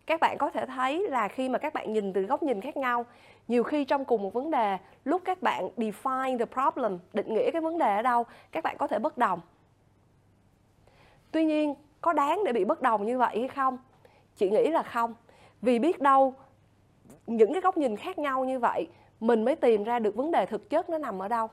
Các 0.05 0.19
bạn 0.19 0.37
có 0.37 0.49
thể 0.49 0.65
thấy 0.65 1.07
là 1.09 1.27
khi 1.27 1.49
mà 1.49 1.57
các 1.57 1.73
bạn 1.73 1.93
nhìn 1.93 2.13
từ 2.13 2.21
góc 2.21 2.43
nhìn 2.43 2.61
khác 2.61 2.77
nhau 2.77 3.05
nhiều 3.49 3.63
khi 3.63 3.85
trong 3.85 4.05
cùng 4.05 4.23
một 4.23 4.33
vấn 4.33 4.51
đề 4.51 4.77
lúc 5.03 5.21
các 5.25 5.41
bạn 5.41 5.69
define 5.77 6.37
the 6.37 6.45
problem 6.45 6.99
định 7.13 7.33
nghĩa 7.33 7.51
cái 7.51 7.61
vấn 7.61 7.77
đề 7.77 7.95
ở 7.95 8.01
đâu 8.01 8.23
các 8.51 8.63
bạn 8.63 8.77
có 8.77 8.87
thể 8.87 8.99
bất 8.99 9.17
đồng. 9.17 9.39
Tuy 11.31 11.45
nhiên 11.45 11.75
có 12.01 12.13
đáng 12.13 12.43
để 12.45 12.53
bị 12.53 12.65
bất 12.65 12.81
đồng 12.81 13.05
như 13.05 13.17
vậy 13.17 13.39
hay 13.39 13.47
không? 13.47 13.77
Chị 14.35 14.49
nghĩ 14.49 14.67
là 14.67 14.83
không. 14.83 15.13
Vì 15.61 15.79
biết 15.79 16.01
đâu 16.01 16.33
những 17.27 17.53
cái 17.53 17.61
góc 17.61 17.77
nhìn 17.77 17.95
khác 17.95 18.19
nhau 18.19 18.45
như 18.45 18.59
vậy 18.59 18.87
mình 19.19 19.45
mới 19.45 19.55
tìm 19.55 19.83
ra 19.83 19.99
được 19.99 20.15
vấn 20.15 20.31
đề 20.31 20.45
thực 20.45 20.69
chất 20.69 20.89
nó 20.89 20.97
nằm 20.97 21.21
ở 21.21 21.27
đâu. 21.27 21.47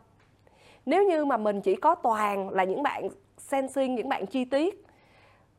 Nếu 0.86 1.08
như 1.08 1.24
mà 1.24 1.36
mình 1.36 1.60
chỉ 1.60 1.76
có 1.76 1.94
toàn 1.94 2.50
là 2.50 2.64
những 2.64 2.82
bạn 2.82 3.08
sensing 3.48 3.94
những 3.94 4.08
bạn 4.08 4.26
chi 4.26 4.44
tiết. 4.44 4.84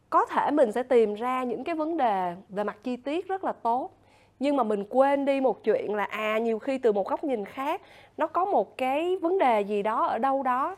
Có 0.10 0.26
thể 0.26 0.52
mình 0.52 0.71
sẽ 0.71 0.84
tìm 0.84 1.13
ra 1.13 1.43
những 1.43 1.63
cái 1.63 1.76
vấn 1.76 1.97
đề 1.97 2.36
về 2.50 2.63
mặt 2.63 2.78
chi 2.84 2.97
tiết 2.97 3.28
rất 3.28 3.43
là 3.43 3.52
tốt, 3.52 3.91
nhưng 4.39 4.56
mà 4.56 4.63
mình 4.63 4.86
quên 4.89 5.26
đi 5.26 5.41
một 5.41 5.63
chuyện 5.63 5.95
là 5.95 6.04
à 6.04 6.38
nhiều 6.38 6.60
khi 6.60 6.78
từ 6.78 6.91
một 6.91 7.08
góc 7.08 7.23
nhìn 7.23 7.45
khác, 7.45 7.82
nó 8.17 8.28
có 8.28 8.45
một 8.45 8.78
cái 8.78 9.17
vấn 9.17 9.39
đề 9.39 9.62
gì 9.62 9.84
đó 9.84 10.06
ở 10.06 10.17
đâu 10.17 10.43
đó 10.43 10.76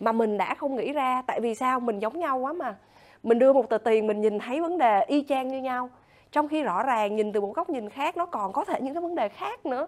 mà 0.00 0.12
mình 0.12 0.38
đã 0.38 0.54
không 0.54 0.76
nghĩ 0.76 0.92
ra. 0.92 1.22
Tại 1.26 1.40
vì 1.40 1.54
sao? 1.54 1.80
Mình 1.80 1.98
giống 1.98 2.18
nhau 2.18 2.38
quá 2.38 2.52
mà. 2.52 2.76
Mình 3.22 3.38
đưa 3.38 3.52
một 3.52 3.68
tờ 3.68 3.78
tiền, 3.78 4.06
mình 4.06 4.20
nhìn 4.20 4.38
thấy 4.38 4.60
vấn 4.60 4.78
đề 4.78 5.04
y 5.04 5.24
chang 5.28 5.48
như 5.48 5.58
nhau. 5.58 5.90
Trong 6.32 6.48
khi 6.48 6.62
rõ 6.62 6.82
ràng 6.82 7.16
nhìn 7.16 7.32
từ 7.32 7.40
một 7.40 7.54
góc 7.54 7.70
nhìn 7.70 7.88
khác, 7.88 8.16
nó 8.16 8.26
còn 8.26 8.52
có 8.52 8.64
thể 8.64 8.80
những 8.80 8.94
cái 8.94 9.02
vấn 9.02 9.14
đề 9.14 9.28
khác 9.28 9.66
nữa 9.66 9.86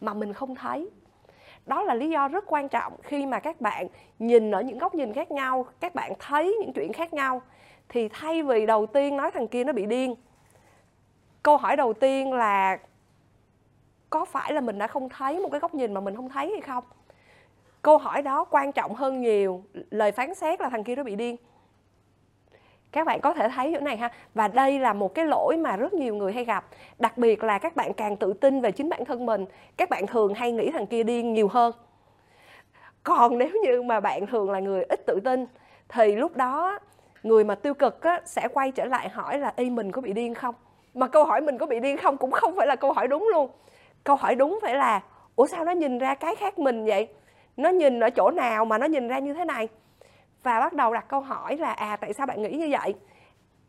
mà 0.00 0.14
mình 0.14 0.32
không 0.32 0.54
thấy 0.54 0.90
đó 1.66 1.82
là 1.82 1.94
lý 1.94 2.10
do 2.10 2.28
rất 2.28 2.44
quan 2.46 2.68
trọng 2.68 2.96
khi 3.02 3.26
mà 3.26 3.38
các 3.38 3.60
bạn 3.60 3.86
nhìn 4.18 4.50
ở 4.50 4.62
những 4.62 4.78
góc 4.78 4.94
nhìn 4.94 5.12
khác 5.12 5.30
nhau, 5.30 5.66
các 5.80 5.94
bạn 5.94 6.12
thấy 6.18 6.56
những 6.60 6.72
chuyện 6.72 6.92
khác 6.92 7.12
nhau. 7.12 7.42
Thì 7.88 8.08
thay 8.08 8.42
vì 8.42 8.66
đầu 8.66 8.86
tiên 8.86 9.16
nói 9.16 9.30
thằng 9.30 9.48
kia 9.48 9.64
nó 9.64 9.72
bị 9.72 9.86
điên, 9.86 10.14
câu 11.42 11.56
hỏi 11.56 11.76
đầu 11.76 11.92
tiên 11.92 12.32
là 12.32 12.78
có 14.10 14.24
phải 14.24 14.52
là 14.52 14.60
mình 14.60 14.78
đã 14.78 14.86
không 14.86 15.08
thấy 15.08 15.40
một 15.40 15.48
cái 15.52 15.60
góc 15.60 15.74
nhìn 15.74 15.94
mà 15.94 16.00
mình 16.00 16.16
không 16.16 16.28
thấy 16.28 16.50
hay 16.50 16.60
không? 16.60 16.84
Câu 17.82 17.98
hỏi 17.98 18.22
đó 18.22 18.44
quan 18.44 18.72
trọng 18.72 18.94
hơn 18.94 19.20
nhiều. 19.20 19.62
Lời 19.90 20.12
phán 20.12 20.34
xét 20.34 20.60
là 20.60 20.68
thằng 20.68 20.84
kia 20.84 20.96
nó 20.96 21.02
bị 21.02 21.16
điên 21.16 21.36
các 22.96 23.06
bạn 23.06 23.20
có 23.20 23.34
thể 23.34 23.48
thấy 23.48 23.72
chỗ 23.74 23.80
này 23.80 23.96
ha. 23.96 24.10
Và 24.34 24.48
đây 24.48 24.78
là 24.78 24.92
một 24.92 25.14
cái 25.14 25.26
lỗi 25.26 25.56
mà 25.56 25.76
rất 25.76 25.92
nhiều 25.92 26.14
người 26.14 26.32
hay 26.32 26.44
gặp. 26.44 26.64
Đặc 26.98 27.18
biệt 27.18 27.44
là 27.44 27.58
các 27.58 27.76
bạn 27.76 27.92
càng 27.92 28.16
tự 28.16 28.32
tin 28.32 28.60
về 28.60 28.72
chính 28.72 28.88
bản 28.88 29.04
thân 29.04 29.26
mình 29.26 29.44
các 29.76 29.90
bạn 29.90 30.06
thường 30.06 30.34
hay 30.34 30.52
nghĩ 30.52 30.70
thằng 30.70 30.86
kia 30.86 31.02
điên 31.02 31.32
nhiều 31.32 31.48
hơn. 31.48 31.72
Còn 33.02 33.38
nếu 33.38 33.50
như 33.64 33.82
mà 33.82 34.00
bạn 34.00 34.26
thường 34.26 34.50
là 34.50 34.60
người 34.60 34.82
ít 34.82 35.06
tự 35.06 35.20
tin 35.20 35.46
thì 35.88 36.16
lúc 36.16 36.36
đó 36.36 36.78
người 37.22 37.44
mà 37.44 37.54
tiêu 37.54 37.74
cực 37.74 38.02
á, 38.02 38.20
sẽ 38.24 38.48
quay 38.48 38.70
trở 38.70 38.84
lại 38.84 39.08
hỏi 39.08 39.38
là 39.38 39.52
y 39.56 39.70
mình 39.70 39.92
có 39.92 40.00
bị 40.00 40.12
điên 40.12 40.34
không? 40.34 40.54
Mà 40.94 41.06
câu 41.06 41.24
hỏi 41.24 41.40
mình 41.40 41.58
có 41.58 41.66
bị 41.66 41.80
điên 41.80 41.96
không? 41.96 42.16
cũng 42.16 42.30
không 42.30 42.56
phải 42.56 42.66
là 42.66 42.76
câu 42.76 42.92
hỏi 42.92 43.08
đúng 43.08 43.28
luôn. 43.32 43.50
Câu 44.04 44.16
hỏi 44.16 44.34
đúng 44.34 44.58
phải 44.62 44.74
là 44.74 45.00
ủa 45.36 45.46
sao 45.46 45.64
nó 45.64 45.72
nhìn 45.72 45.98
ra 45.98 46.14
cái 46.14 46.36
khác 46.36 46.58
mình 46.58 46.84
vậy? 46.84 47.08
Nó 47.56 47.68
nhìn 47.68 48.00
ở 48.00 48.10
chỗ 48.10 48.30
nào 48.30 48.64
mà 48.64 48.78
nó 48.78 48.86
nhìn 48.86 49.08
ra 49.08 49.18
như 49.18 49.34
thế 49.34 49.44
này? 49.44 49.68
Và 50.46 50.60
bắt 50.60 50.72
đầu 50.72 50.94
đặt 50.94 51.08
câu 51.08 51.20
hỏi 51.20 51.56
là 51.56 51.72
à 51.72 51.96
tại 51.96 52.12
sao 52.12 52.26
bạn 52.26 52.42
nghĩ 52.42 52.50
như 52.50 52.68
vậy? 52.70 52.94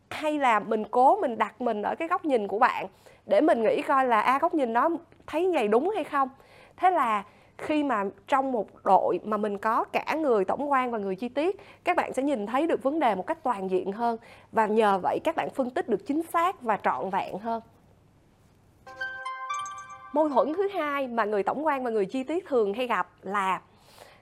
Hay 0.10 0.40
là 0.40 0.60
mình 0.60 0.86
cố 0.92 1.16
mình 1.22 1.38
đặt 1.38 1.62
mình 1.62 1.82
ở 1.82 1.96
cái 1.96 2.08
góc 2.08 2.26
nhìn 2.26 2.48
của 2.48 2.60
bạn 2.60 2.88
để 3.26 3.42
mình 3.42 3.64
nghĩ 3.64 3.82
coi 3.82 4.06
là 4.06 4.22
a 4.22 4.34
à, 4.34 4.40
góc 4.40 4.54
nhìn 4.54 4.74
đó 4.74 4.90
thấy 5.28 5.46
như 5.46 5.52
vậy 5.54 5.68
đúng 5.68 5.90
hay 5.96 6.04
không? 6.04 6.30
Thế 6.78 6.90
là 6.90 7.24
khi 7.58 7.84
mà 7.84 8.04
trong 8.28 8.52
một 8.52 8.68
đội 8.84 9.20
mà 9.24 9.38
mình 9.38 9.58
có 9.58 9.84
cả 9.84 10.16
người 10.20 10.46
tổng 10.46 10.72
quan 10.72 10.92
và 10.92 10.98
người 10.98 11.16
chi 11.16 11.30
tiết 11.30 11.56
các 11.84 11.98
bạn 11.98 12.14
sẽ 12.14 12.24
nhìn 12.24 12.46
thấy 12.46 12.68
được 12.68 12.84
vấn 12.84 13.00
đề 13.00 13.16
một 13.16 13.28
cách 13.28 13.44
toàn 13.44 13.72
diện 13.72 13.92
hơn. 13.92 14.18
Và 14.52 14.66
nhờ 14.66 15.00
vậy 15.04 15.20
các 15.24 15.36
bạn 15.36 15.50
phân 15.50 15.70
tích 15.70 15.90
được 15.90 16.06
chính 16.08 16.24
xác 16.24 16.62
và 16.62 16.78
trọn 16.84 17.10
vẹn 17.10 17.40
hơn. 17.40 17.62
Mâu 20.14 20.30
thuẫn 20.30 20.54
thứ 20.54 20.68
hai 20.68 21.08
mà 21.08 21.26
người 21.26 21.44
tổng 21.44 21.66
quan 21.66 21.84
và 21.84 21.90
người 21.90 22.06
chi 22.06 22.24
tiết 22.24 22.46
thường 22.48 22.74
hay 22.74 22.88
gặp 22.88 23.10
là 23.22 23.62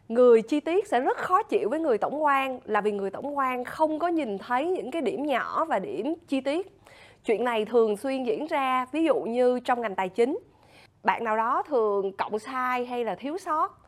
người 0.08 0.41
chi 0.41 0.60
tiết 0.60 0.88
sẽ 0.88 1.00
rất 1.00 1.18
khó 1.18 1.44
chịu 1.44 1.70
với 1.70 1.80
người 1.80 1.98
tổng 1.98 2.24
quan 2.24 2.60
là 2.65 2.82
vì 2.82 2.91
người 2.91 3.10
tổng 3.10 3.38
quan 3.38 3.63
không 3.63 4.00
có 4.00 4.08
nhìn 4.08 4.38
thấy 4.38 4.68
những 4.68 4.91
cái 4.91 5.02
điểm 5.02 5.26
nhỏ 5.26 5.65
và 5.65 5.80
điểm 5.80 6.13
chi 6.28 6.41
tiết. 6.41 6.80
Chuyện 7.26 7.44
này 7.44 7.65
thường 7.65 7.98
xuyên 7.98 8.24
diễn 8.24 8.48
ra, 8.48 8.86
ví 8.91 9.04
dụ 9.04 9.15
như 9.15 9.60
trong 9.60 9.82
ngành 9.82 9.96
tài 9.96 10.10
chính. 10.10 10.39
Bạn 11.04 11.24
nào 11.24 11.38
đó 11.38 11.63
thường 11.68 12.18
cộng 12.18 12.39
sai 12.39 12.86
hay 12.86 13.06
là 13.06 13.15
thiếu 13.15 13.38
sót 13.38 13.86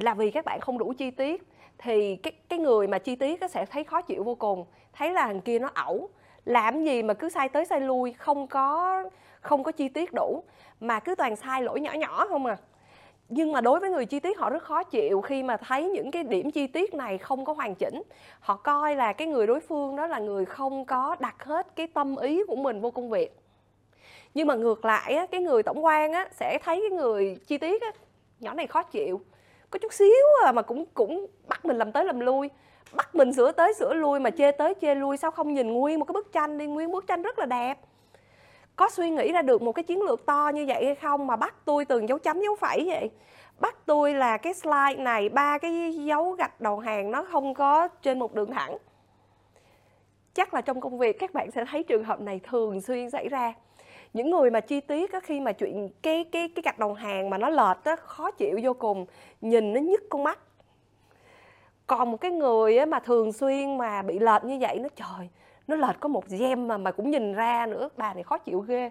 là 0.00 0.14
vì 0.14 0.30
các 0.30 0.44
bạn 0.44 0.60
không 0.60 0.78
đủ 0.78 0.92
chi 0.98 1.10
tiết, 1.10 1.42
thì 1.78 2.16
cái 2.16 2.32
cái 2.48 2.58
người 2.58 2.86
mà 2.86 2.98
chi 2.98 3.16
tiết 3.16 3.40
sẽ 3.50 3.66
thấy 3.66 3.84
khó 3.84 4.02
chịu 4.02 4.24
vô 4.24 4.34
cùng. 4.34 4.64
Thấy 4.92 5.12
là 5.12 5.26
thằng 5.26 5.40
kia 5.40 5.58
nó 5.58 5.70
ẩu, 5.74 6.08
làm 6.44 6.84
gì 6.84 7.02
mà 7.02 7.14
cứ 7.14 7.28
sai 7.28 7.48
tới 7.48 7.64
sai 7.64 7.80
lui, 7.80 8.12
không 8.12 8.46
có 8.46 9.02
không 9.40 9.62
có 9.62 9.72
chi 9.72 9.88
tiết 9.88 10.12
đủ. 10.12 10.44
Mà 10.80 11.00
cứ 11.00 11.14
toàn 11.14 11.36
sai 11.36 11.62
lỗi 11.62 11.80
nhỏ 11.80 11.92
nhỏ 11.92 12.26
không 12.28 12.46
à 12.46 12.56
nhưng 13.30 13.52
mà 13.52 13.60
đối 13.60 13.80
với 13.80 13.90
người 13.90 14.06
chi 14.06 14.20
tiết 14.20 14.38
họ 14.38 14.50
rất 14.50 14.62
khó 14.62 14.82
chịu 14.82 15.20
khi 15.20 15.42
mà 15.42 15.56
thấy 15.56 15.88
những 15.88 16.10
cái 16.10 16.22
điểm 16.22 16.50
chi 16.50 16.66
tiết 16.66 16.94
này 16.94 17.18
không 17.18 17.44
có 17.44 17.52
hoàn 17.52 17.74
chỉnh. 17.74 18.02
Họ 18.40 18.56
coi 18.56 18.96
là 18.96 19.12
cái 19.12 19.28
người 19.28 19.46
đối 19.46 19.60
phương 19.60 19.96
đó 19.96 20.06
là 20.06 20.18
người 20.18 20.44
không 20.44 20.84
có 20.84 21.16
đặt 21.20 21.44
hết 21.44 21.76
cái 21.76 21.86
tâm 21.86 22.16
ý 22.16 22.42
của 22.48 22.56
mình 22.56 22.80
vô 22.80 22.90
công 22.90 23.10
việc. 23.10 23.36
Nhưng 24.34 24.46
mà 24.46 24.54
ngược 24.54 24.84
lại 24.84 25.14
á, 25.14 25.26
cái 25.26 25.40
người 25.40 25.62
tổng 25.62 25.84
quan 25.84 26.12
á, 26.12 26.28
sẽ 26.32 26.58
thấy 26.64 26.80
cái 26.80 26.98
người 26.98 27.36
chi 27.46 27.58
tiết 27.58 27.82
á, 27.82 27.92
nhỏ 28.40 28.54
này 28.54 28.66
khó 28.66 28.82
chịu. 28.82 29.20
Có 29.70 29.78
chút 29.78 29.92
xíu 29.92 30.14
à 30.44 30.52
mà 30.52 30.62
cũng 30.62 30.84
cũng 30.94 31.26
bắt 31.48 31.64
mình 31.64 31.78
làm 31.78 31.92
tới 31.92 32.04
làm 32.04 32.20
lui. 32.20 32.50
Bắt 32.92 33.14
mình 33.14 33.32
sửa 33.32 33.52
tới 33.52 33.74
sửa 33.74 33.94
lui 33.94 34.20
mà 34.20 34.30
chê 34.30 34.52
tới 34.52 34.74
chê 34.80 34.94
lui 34.94 35.16
sao 35.16 35.30
không 35.30 35.54
nhìn 35.54 35.72
nguyên 35.72 35.98
một 35.98 36.04
cái 36.04 36.12
bức 36.12 36.32
tranh 36.32 36.58
đi? 36.58 36.66
Nguyên 36.66 36.92
bức 36.92 37.06
tranh 37.06 37.22
rất 37.22 37.38
là 37.38 37.46
đẹp 37.46 37.78
có 38.80 38.88
suy 38.90 39.10
nghĩ 39.10 39.32
ra 39.32 39.42
được 39.42 39.62
một 39.62 39.72
cái 39.72 39.82
chiến 39.82 40.02
lược 40.02 40.26
to 40.26 40.50
như 40.54 40.64
vậy 40.68 40.84
hay 40.84 40.94
không 40.94 41.26
mà 41.26 41.36
bắt 41.36 41.54
tôi 41.64 41.84
từng 41.84 42.08
dấu 42.08 42.18
chấm 42.18 42.40
dấu 42.40 42.56
phẩy 42.56 42.84
vậy? 42.86 43.10
Bắt 43.58 43.76
tôi 43.86 44.14
là 44.14 44.36
cái 44.36 44.54
slide 44.54 44.94
này 44.98 45.28
ba 45.28 45.58
cái 45.58 45.94
dấu 45.94 46.32
gạch 46.32 46.60
đầu 46.60 46.78
hàng 46.78 47.10
nó 47.10 47.26
không 47.32 47.54
có 47.54 47.88
trên 47.88 48.18
một 48.18 48.34
đường 48.34 48.50
thẳng. 48.50 48.76
Chắc 50.34 50.54
là 50.54 50.60
trong 50.60 50.80
công 50.80 50.98
việc 50.98 51.18
các 51.18 51.34
bạn 51.34 51.50
sẽ 51.50 51.64
thấy 51.70 51.82
trường 51.82 52.04
hợp 52.04 52.20
này 52.20 52.40
thường 52.50 52.80
xuyên 52.80 53.10
xảy 53.10 53.28
ra. 53.28 53.52
Những 54.12 54.30
người 54.30 54.50
mà 54.50 54.60
chi 54.60 54.80
tiết 54.80 55.12
á, 55.12 55.20
khi 55.20 55.40
mà 55.40 55.52
chuyện 55.52 55.88
cái 56.02 56.24
cái 56.24 56.48
cái 56.48 56.62
gạch 56.62 56.78
đầu 56.78 56.94
hàng 56.94 57.30
mà 57.30 57.38
nó 57.38 57.48
lệch 57.48 57.84
á, 57.84 57.96
khó 57.96 58.30
chịu 58.30 58.60
vô 58.62 58.72
cùng 58.72 59.06
nhìn 59.40 59.72
nó 59.72 59.80
nhức 59.80 60.02
con 60.10 60.24
mắt. 60.24 60.38
Còn 61.86 62.10
một 62.10 62.20
cái 62.20 62.30
người 62.30 62.78
á, 62.78 62.86
mà 62.86 62.98
thường 62.98 63.32
xuyên 63.32 63.78
mà 63.78 64.02
bị 64.02 64.18
lệch 64.18 64.44
như 64.44 64.58
vậy 64.60 64.78
nó 64.78 64.88
trời 64.96 65.28
nó 65.70 65.76
lệch 65.76 66.00
có 66.00 66.08
một 66.08 66.28
gem 66.28 66.68
mà 66.68 66.78
mà 66.78 66.90
cũng 66.90 67.10
nhìn 67.10 67.34
ra 67.34 67.66
nữa. 67.66 67.88
Bà 67.96 68.14
này 68.14 68.22
khó 68.22 68.38
chịu 68.38 68.60
ghê. 68.60 68.90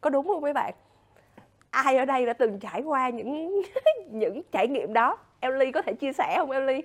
Có 0.00 0.10
đúng 0.10 0.26
không 0.26 0.40
mấy 0.40 0.52
bạn? 0.52 0.74
Ai 1.70 1.96
ở 1.96 2.04
đây 2.04 2.26
đã 2.26 2.32
từng 2.32 2.58
trải 2.58 2.82
qua 2.82 3.08
những 3.08 3.62
những 4.10 4.42
trải 4.52 4.68
nghiệm 4.68 4.92
đó? 4.92 5.18
Ellie 5.40 5.72
có 5.72 5.82
thể 5.82 5.92
chia 5.92 6.12
sẻ 6.12 6.34
không 6.38 6.50
Ellie 6.50 6.82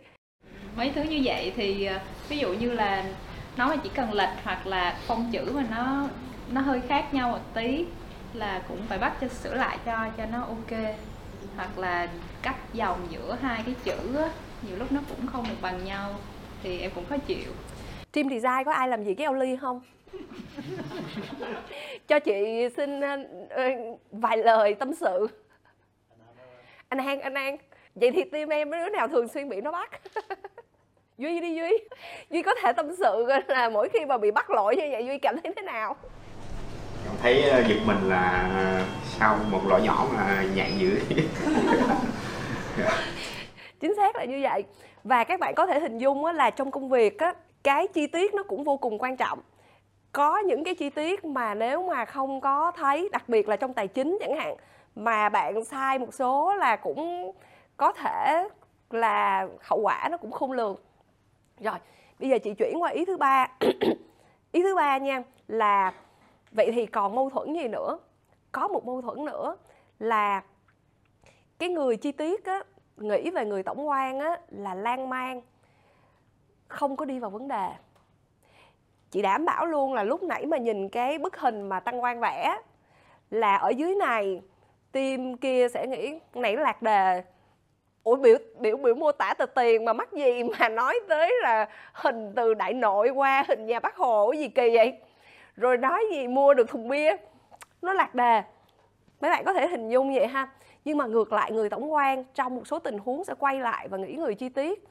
mấy 0.77 0.91
thứ 0.95 1.01
như 1.03 1.21
vậy 1.23 1.53
thì 1.55 1.85
ờ, 1.85 1.99
ví 2.29 2.37
dụ 2.37 2.53
như 2.53 2.71
là 2.71 3.05
nó 3.57 3.67
mà 3.67 3.75
chỉ 3.75 3.89
cần 3.93 4.13
lệch 4.13 4.29
hoặc 4.43 4.67
là 4.67 4.97
phông 5.07 5.29
chữ 5.31 5.51
mà 5.55 5.63
nó 5.71 6.07
nó 6.51 6.61
hơi 6.61 6.81
khác 6.87 7.13
nhau 7.13 7.29
một 7.29 7.53
tí 7.53 7.85
là 8.33 8.61
cũng 8.67 8.79
phải 8.87 8.97
bắt 8.97 9.13
cho 9.21 9.27
sửa 9.27 9.53
lại 9.53 9.77
cho 9.85 10.07
cho 10.17 10.25
nó 10.25 10.39
ok. 10.39 10.79
Hoặc 11.55 11.77
là 11.77 12.07
cách 12.41 12.73
dòng 12.73 13.07
giữa 13.09 13.37
hai 13.41 13.63
cái 13.65 13.75
chữ 13.83 14.17
á, 14.17 14.29
nhiều 14.67 14.77
lúc 14.77 14.91
nó 14.91 15.01
cũng 15.09 15.27
không 15.27 15.45
được 15.49 15.55
bằng 15.61 15.85
nhau 15.85 16.15
thì 16.63 16.79
em 16.79 16.91
cũng 16.95 17.05
khó 17.05 17.17
chịu 17.17 17.51
team 18.17 18.29
design 18.29 18.63
có 18.65 18.71
ai 18.71 18.87
làm 18.87 19.03
gì 19.03 19.15
cái 19.15 19.27
Ellie 19.27 19.55
không? 19.55 19.81
Cho 22.07 22.19
chị 22.19 22.69
xin 22.77 23.01
ờ, 23.01 23.17
ờ, 23.49 23.63
vài 24.11 24.37
lời 24.37 24.75
tâm 24.75 24.93
sự. 24.93 25.27
Anh 26.89 26.99
An 26.99 27.21
anh 27.21 27.33
An. 27.33 27.57
Vậy 27.95 28.11
thì 28.11 28.23
team 28.23 28.49
em 28.49 28.71
đứa 28.71 28.89
nào 28.89 29.07
thường 29.07 29.27
xuyên 29.27 29.49
bị 29.49 29.61
nó 29.61 29.71
bắt? 29.71 29.91
Duy 31.17 31.39
đi 31.39 31.55
Duy. 31.55 31.77
Duy 32.29 32.41
có 32.41 32.55
thể 32.61 32.73
tâm 32.73 32.95
sự 32.97 33.27
là 33.47 33.69
mỗi 33.69 33.89
khi 33.89 34.05
mà 34.05 34.17
bị 34.17 34.31
bắt 34.31 34.49
lỗi 34.49 34.75
như 34.75 34.83
vậy 34.91 35.05
Duy 35.05 35.17
cảm 35.17 35.41
thấy 35.43 35.53
thế 35.55 35.61
nào? 35.61 35.95
Cảm 37.05 37.15
thấy 37.21 37.49
ờ, 37.49 37.63
giật 37.67 37.77
mình 37.85 38.09
là 38.09 38.49
sau 39.19 39.39
một 39.51 39.61
lỗi 39.67 39.81
nhỏ 39.81 40.07
mà 40.15 40.45
nhạy 40.55 40.71
dữ. 40.77 40.99
Chính 43.79 43.95
xác 43.95 44.15
là 44.15 44.25
như 44.25 44.39
vậy. 44.41 44.63
Và 45.03 45.23
các 45.23 45.39
bạn 45.39 45.55
có 45.55 45.65
thể 45.65 45.79
hình 45.79 45.97
dung 45.97 46.25
là 46.25 46.49
trong 46.49 46.71
công 46.71 46.89
việc 46.89 47.19
á, 47.19 47.33
cái 47.67 47.87
chi 47.87 48.07
tiết 48.07 48.33
nó 48.33 48.43
cũng 48.43 48.63
vô 48.63 48.77
cùng 48.77 48.97
quan 48.99 49.17
trọng. 49.17 49.39
Có 50.11 50.37
những 50.37 50.63
cái 50.63 50.75
chi 50.75 50.89
tiết 50.89 51.25
mà 51.25 51.53
nếu 51.53 51.87
mà 51.87 52.05
không 52.05 52.41
có 52.41 52.71
thấy, 52.71 53.09
đặc 53.11 53.29
biệt 53.29 53.49
là 53.49 53.55
trong 53.55 53.73
tài 53.73 53.87
chính 53.87 54.17
chẳng 54.19 54.37
hạn, 54.37 54.55
mà 54.95 55.29
bạn 55.29 55.65
sai 55.65 55.99
một 55.99 56.13
số 56.13 56.55
là 56.55 56.75
cũng 56.75 57.31
có 57.77 57.91
thể 57.91 58.47
là 58.89 59.47
hậu 59.61 59.79
quả 59.81 60.07
nó 60.11 60.17
cũng 60.17 60.31
không 60.31 60.51
lường. 60.51 60.75
Rồi, 61.59 61.75
bây 62.19 62.29
giờ 62.29 62.37
chị 62.43 62.53
chuyển 62.53 62.81
qua 62.81 62.89
ý 62.89 63.05
thứ 63.05 63.17
ba. 63.17 63.47
Ý 64.51 64.63
thứ 64.63 64.75
ba 64.75 64.97
nha, 64.97 65.23
là 65.47 65.93
vậy 66.51 66.71
thì 66.71 66.85
còn 66.85 67.15
mâu 67.15 67.29
thuẫn 67.29 67.53
gì 67.53 67.67
nữa? 67.67 67.99
Có 68.51 68.67
một 68.67 68.85
mâu 68.85 69.01
thuẫn 69.01 69.25
nữa 69.25 69.57
là 69.99 70.43
cái 71.59 71.69
người 71.69 71.97
chi 71.97 72.11
tiết 72.11 72.45
á, 72.45 72.63
nghĩ 72.97 73.29
về 73.29 73.45
người 73.45 73.63
tổng 73.63 73.87
quan 73.87 74.19
á 74.19 74.39
là 74.49 74.73
lan 74.73 75.09
man 75.09 75.41
không 76.67 76.95
có 76.95 77.05
đi 77.05 77.19
vào 77.19 77.29
vấn 77.29 77.47
đề. 77.47 77.69
Chị 79.11 79.21
đảm 79.21 79.45
bảo 79.45 79.65
luôn 79.65 79.93
là 79.93 80.03
lúc 80.03 80.23
nãy 80.23 80.45
mà 80.45 80.57
nhìn 80.57 80.89
cái 80.89 81.17
bức 81.17 81.37
hình 81.37 81.61
mà 81.61 81.79
tăng 81.79 82.03
quan 82.03 82.19
vẽ 82.19 82.57
là 83.29 83.55
ở 83.55 83.69
dưới 83.69 83.95
này 83.95 84.41
tim 84.91 85.37
kia 85.37 85.67
sẽ 85.69 85.87
nghĩ, 85.87 86.19
nãy 86.33 86.55
lạc 86.55 86.81
đề, 86.81 87.23
ủa, 88.03 88.15
biểu 88.15 88.37
biểu 88.59 88.77
biểu 88.77 88.95
mô 88.95 89.11
tả 89.11 89.33
từ 89.37 89.45
tiền 89.45 89.85
mà 89.85 89.93
mắc 89.93 90.13
gì 90.13 90.43
mà 90.43 90.69
nói 90.69 90.99
tới 91.09 91.33
là 91.41 91.69
hình 91.93 92.33
từ 92.35 92.53
đại 92.53 92.73
nội 92.73 93.09
qua 93.09 93.43
hình 93.47 93.65
nhà 93.65 93.79
bác 93.79 93.95
hồ, 93.95 94.31
cái 94.31 94.39
gì 94.39 94.47
kỳ 94.47 94.75
vậy? 94.75 94.99
Rồi 95.55 95.77
nói 95.77 96.03
gì, 96.11 96.27
mua 96.27 96.53
được 96.53 96.69
thùng 96.69 96.87
bia. 96.87 97.15
Nó 97.81 97.93
lạc 97.93 98.15
đề, 98.15 98.43
mấy 99.21 99.31
bạn 99.31 99.43
có 99.45 99.53
thể 99.53 99.67
hình 99.67 99.89
dung 99.89 100.13
vậy 100.13 100.27
ha. 100.27 100.49
Nhưng 100.85 100.97
mà 100.97 101.05
ngược 101.05 101.33
lại, 101.33 101.51
người 101.51 101.69
tổng 101.69 101.93
quan 101.93 102.23
trong 102.33 102.55
một 102.55 102.67
số 102.67 102.79
tình 102.79 102.97
huống 102.97 103.23
sẽ 103.23 103.33
quay 103.39 103.59
lại 103.59 103.87
và 103.87 103.97
nghĩ 103.97 104.13
người 104.13 104.35
chi 104.35 104.49
tiết 104.49 104.83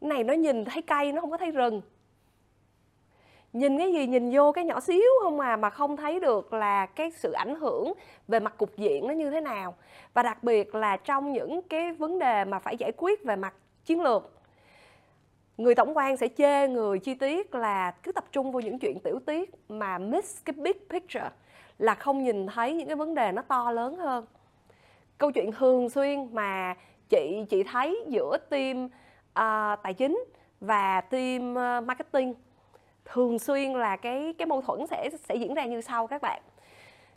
này, 0.00 0.24
nó 0.24 0.34
nhìn 0.34 0.64
thấy 0.64 0.82
cây, 0.82 1.12
nó 1.12 1.20
không 1.20 1.30
có 1.30 1.36
thấy 1.36 1.50
rừng. 1.50 1.82
Nhìn 3.52 3.78
cái 3.78 3.92
gì, 3.92 4.06
nhìn 4.06 4.30
vô 4.32 4.52
cái 4.52 4.64
nhỏ 4.64 4.80
xíu 4.80 5.02
không 5.22 5.36
mà 5.36 5.56
mà 5.56 5.70
không 5.70 5.96
thấy 5.96 6.20
được 6.20 6.52
là 6.52 6.86
cái 6.86 7.10
sự 7.10 7.32
ảnh 7.32 7.54
hưởng 7.54 7.92
về 8.28 8.40
mặt 8.40 8.54
cục 8.56 8.76
diện 8.76 9.06
nó 9.06 9.14
như 9.14 9.30
thế 9.30 9.40
nào. 9.40 9.74
Và 10.14 10.22
đặc 10.22 10.42
biệt 10.42 10.74
là 10.74 10.96
trong 10.96 11.32
những 11.32 11.62
cái 11.62 11.92
vấn 11.92 12.18
đề 12.18 12.44
mà 12.44 12.58
phải 12.58 12.76
giải 12.76 12.92
quyết 12.96 13.24
về 13.24 13.36
mặt 13.36 13.54
chiến 13.84 14.00
lược, 14.00 14.32
người 15.56 15.74
tổng 15.74 15.96
quan 15.96 16.16
sẽ 16.16 16.28
chê 16.28 16.68
người 16.68 16.98
chi 16.98 17.14
tiết 17.14 17.54
là 17.54 17.90
cứ 17.90 18.12
tập 18.12 18.24
trung 18.32 18.52
vào 18.52 18.60
những 18.60 18.78
chuyện 18.78 19.00
tiểu 19.00 19.18
tiết 19.26 19.50
mà 19.68 19.98
miss 19.98 20.44
cái 20.44 20.54
big 20.56 20.78
picture, 20.90 21.30
là 21.78 21.94
không 21.94 22.24
nhìn 22.24 22.46
thấy 22.46 22.74
những 22.74 22.86
cái 22.86 22.96
vấn 22.96 23.14
đề 23.14 23.32
nó 23.32 23.42
to 23.42 23.70
lớn 23.70 23.96
hơn. 23.96 24.26
Câu 25.18 25.30
chuyện 25.32 25.52
thường 25.52 25.90
xuyên 25.90 26.34
mà 26.34 26.74
chị 27.08 27.44
chị 27.50 27.62
thấy 27.62 28.04
giữa 28.08 28.36
team 28.50 28.88
Ờ, 29.38 29.76
tài 29.82 29.94
chính 29.94 30.24
và 30.60 31.00
team 31.00 31.52
uh, 31.52 31.84
marketing. 31.84 32.34
Thường 33.04 33.38
xuyên 33.38 33.72
là 33.72 33.96
cái 33.96 34.34
cái 34.38 34.46
mâu 34.46 34.62
thuẫn 34.62 34.86
sẽ 34.86 35.10
sẽ 35.28 35.34
diễn 35.34 35.54
ra 35.54 35.64
như 35.64 35.80
sau 35.80 36.06
các 36.06 36.22
bạn. 36.22 36.42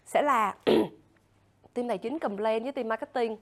Sẽ 0.05 0.21
là 0.21 0.55
team 1.73 1.87
tài 1.87 1.97
chính 1.97 2.19
cầm 2.19 2.37
lên 2.37 2.63
với 2.63 2.71
team 2.71 2.87
marketing. 2.87 3.37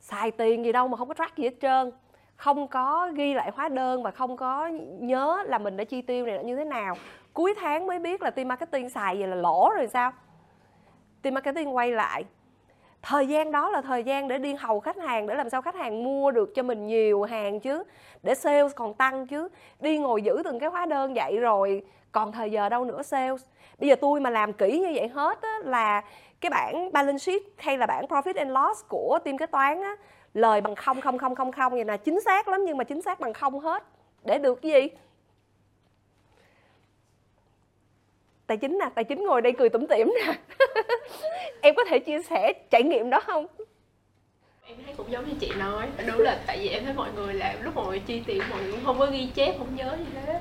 Xài 0.00 0.30
tiền 0.30 0.64
gì 0.64 0.72
đâu 0.72 0.88
mà 0.88 0.96
không 0.96 1.08
có 1.08 1.14
track 1.14 1.36
gì 1.36 1.44
hết 1.44 1.54
trơn. 1.60 1.92
Không 2.36 2.68
có 2.68 3.10
ghi 3.14 3.34
lại 3.34 3.50
hóa 3.54 3.68
đơn 3.68 4.02
và 4.02 4.10
không 4.10 4.36
có 4.36 4.66
nhớ 4.98 5.44
là 5.46 5.58
mình 5.58 5.76
đã 5.76 5.84
chi 5.84 6.02
tiêu 6.02 6.26
này 6.26 6.36
là 6.36 6.42
như 6.42 6.56
thế 6.56 6.64
nào. 6.64 6.96
Cuối 7.32 7.54
tháng 7.60 7.86
mới 7.86 7.98
biết 7.98 8.22
là 8.22 8.30
team 8.30 8.48
marketing 8.48 8.90
xài 8.90 9.16
vậy 9.16 9.28
là 9.28 9.36
lỗ 9.36 9.70
rồi 9.76 9.86
sao? 9.86 10.12
Team 11.22 11.34
marketing 11.34 11.76
quay 11.76 11.92
lại 11.92 12.24
thời 13.02 13.26
gian 13.26 13.52
đó 13.52 13.70
là 13.70 13.80
thời 13.80 14.04
gian 14.04 14.28
để 14.28 14.38
đi 14.38 14.54
hầu 14.54 14.80
khách 14.80 14.96
hàng 14.96 15.26
để 15.26 15.34
làm 15.34 15.50
sao 15.50 15.62
khách 15.62 15.74
hàng 15.74 16.04
mua 16.04 16.30
được 16.30 16.54
cho 16.54 16.62
mình 16.62 16.86
nhiều 16.86 17.22
hàng 17.22 17.60
chứ 17.60 17.82
để 18.22 18.34
sales 18.34 18.74
còn 18.74 18.94
tăng 18.94 19.26
chứ. 19.26 19.48
Đi 19.80 19.98
ngồi 19.98 20.22
giữ 20.22 20.42
từng 20.44 20.58
cái 20.58 20.68
hóa 20.68 20.86
đơn 20.86 21.14
vậy 21.14 21.36
rồi 21.36 21.82
còn 22.12 22.32
thời 22.32 22.50
giờ 22.50 22.68
đâu 22.68 22.84
nữa 22.84 23.02
sales. 23.02 23.42
Bây 23.78 23.88
giờ 23.88 23.96
tôi 24.00 24.20
mà 24.20 24.30
làm 24.30 24.52
kỹ 24.52 24.78
như 24.78 24.92
vậy 24.94 25.08
hết 25.08 25.42
á, 25.42 25.58
là 25.64 26.02
cái 26.40 26.50
bảng 26.50 26.92
balance 26.92 27.18
sheet 27.18 27.42
hay 27.56 27.78
là 27.78 27.86
bảng 27.86 28.06
profit 28.06 28.34
and 28.36 28.50
loss 28.50 28.88
của 28.88 29.18
team 29.24 29.38
kế 29.38 29.46
toán 29.46 29.82
á, 29.82 29.96
lời 30.34 30.60
bằng 30.60 30.74
không 30.74 31.00
không 31.00 31.18
không 31.18 31.34
không 31.34 31.52
không 31.52 31.72
vậy 31.72 31.84
là 31.84 31.96
chính 31.96 32.20
xác 32.20 32.48
lắm 32.48 32.64
nhưng 32.64 32.76
mà 32.76 32.84
chính 32.84 33.02
xác 33.02 33.20
bằng 33.20 33.32
không 33.32 33.60
hết. 33.60 33.84
Để 34.24 34.38
được 34.38 34.62
cái 34.62 34.72
gì? 34.72 34.88
Tài 38.46 38.56
chính 38.56 38.78
nè 38.78 38.88
tài 38.94 39.04
chính 39.04 39.24
ngồi 39.24 39.42
đây 39.42 39.52
cười 39.52 39.68
tủm 39.68 39.86
tỉm 39.86 40.14
nè. 40.26 40.34
Em 41.60 41.74
có 41.74 41.84
thể 41.84 41.98
chia 41.98 42.22
sẻ 42.22 42.52
trải 42.70 42.82
nghiệm 42.82 43.10
đó 43.10 43.20
không? 43.26 43.46
Em 44.66 44.76
thấy 44.84 44.94
cũng 44.96 45.10
giống 45.10 45.28
như 45.28 45.34
chị 45.40 45.52
nói 45.58 45.86
đúng 46.06 46.18
là 46.18 46.38
tại 46.46 46.58
vì 46.58 46.68
em 46.68 46.84
thấy 46.84 46.94
mọi 46.94 47.08
người 47.16 47.34
làm 47.34 47.62
lúc 47.62 47.74
mọi 47.74 47.86
người 47.86 47.98
chi 47.98 48.22
tiền 48.26 48.42
mọi 48.50 48.62
người 48.62 48.72
cũng 48.72 48.84
không 48.84 48.98
có 48.98 49.06
ghi 49.06 49.28
chép 49.34 49.54
không 49.58 49.76
nhớ 49.76 49.96
gì 49.98 50.18
hết. 50.26 50.40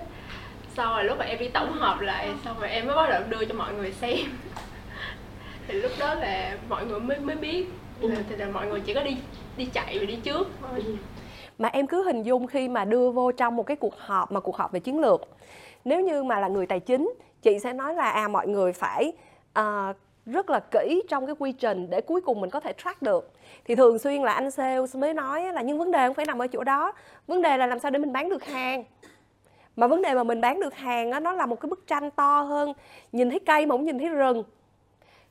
Sau 0.76 0.94
rồi 0.94 1.04
lúc 1.04 1.18
mà 1.18 1.26
em 1.26 1.40
đi 1.40 1.48
tổng 1.48 1.74
hợp 1.74 2.02
lại 2.02 2.30
xong 2.46 2.60
rồi 2.60 2.70
em 2.70 2.88
mới 2.88 2.96
bắt 2.96 3.10
đầu 3.10 3.22
đưa 3.30 3.46
cho 3.46 3.56
mọi 3.56 3.74
người 3.74 3.92
xem. 3.92 4.18
Thì 5.68 5.82
lúc 5.82 5.92
đó 6.00 6.14
là 6.14 6.58
mọi 6.70 6.86
người 6.86 7.00
mới 7.00 7.20
mới 7.20 7.36
biết. 7.36 7.66
Là, 8.02 8.16
thì 8.30 8.36
là 8.36 8.46
mọi 8.46 8.68
người 8.68 8.80
chỉ 8.80 8.94
có 8.94 9.04
đi 9.04 9.18
đi 9.58 9.66
chạy 9.74 10.00
và 10.00 10.06
đi 10.06 10.16
trước 10.24 10.48
thôi. 10.62 10.84
Mà 11.58 11.70
em 11.70 11.88
cứ 11.88 12.04
hình 12.04 12.24
dung 12.24 12.48
khi 12.48 12.70
mà 12.70 12.86
đưa 12.86 13.12
vô 13.12 13.32
trong 13.32 13.56
một 13.56 13.64
cái 13.64 13.78
cuộc 13.78 13.98
họp 13.98 14.32
mà 14.32 14.40
cuộc 14.40 14.58
họp 14.58 14.72
về 14.72 14.80
chiến 14.80 15.00
lược. 15.00 15.22
Nếu 15.86 16.02
như 16.02 16.24
mà 16.24 16.40
là 16.40 16.48
người 16.48 16.66
tài 16.66 16.80
chính 16.80 17.14
chị 17.42 17.60
sẽ 17.60 17.74
nói 17.74 17.96
là 17.96 18.10
à 18.10 18.28
mọi 18.28 18.48
người 18.48 18.74
phải 18.74 19.14
uh, 19.60 19.96
rất 20.26 20.50
là 20.50 20.60
kỹ 20.60 21.02
trong 21.10 21.26
cái 21.26 21.36
quy 21.40 21.52
trình 21.52 21.90
để 21.90 22.02
cuối 22.02 22.22
cùng 22.22 22.42
mình 22.42 22.50
có 22.50 22.60
thể 22.60 22.74
track 22.74 23.02
được. 23.02 23.32
Thì 23.66 23.76
thường 23.76 24.00
xuyên 24.00 24.22
là 24.22 24.32
anh 24.32 24.52
sales 24.52 24.96
mới 24.96 25.14
nói 25.14 25.54
là 25.54 25.62
nhưng 25.62 25.80
vấn 25.80 25.92
đề 25.92 26.08
không 26.08 26.16
phải 26.16 26.26
nằm 26.26 26.42
ở 26.42 26.48
chỗ 26.48 26.64
đó 26.64 26.94
vấn 27.28 27.42
đề 27.42 27.58
là 27.58 27.68
làm 27.68 27.80
sao 27.80 27.92
để 27.92 28.00
mình 28.00 28.14
bán 28.14 28.30
được 28.30 28.44
hàng. 28.44 28.84
Mà 29.76 29.88
vấn 29.88 30.02
đề 30.02 30.14
mà 30.14 30.24
mình 30.24 30.42
bán 30.42 30.60
được 30.60 30.74
hàng 30.74 31.12
đó, 31.12 31.20
nó 31.20 31.32
là 31.32 31.46
một 31.46 31.60
cái 31.60 31.70
bức 31.70 31.88
tranh 31.88 32.12
to 32.12 32.42
hơn 32.42 32.74
nhìn 33.12 33.30
thấy 33.30 33.40
cây 33.40 33.66
mà 33.66 33.76
cũng 33.76 33.86
nhìn 33.86 34.00
thấy 34.00 34.10
rừng. 34.10 34.44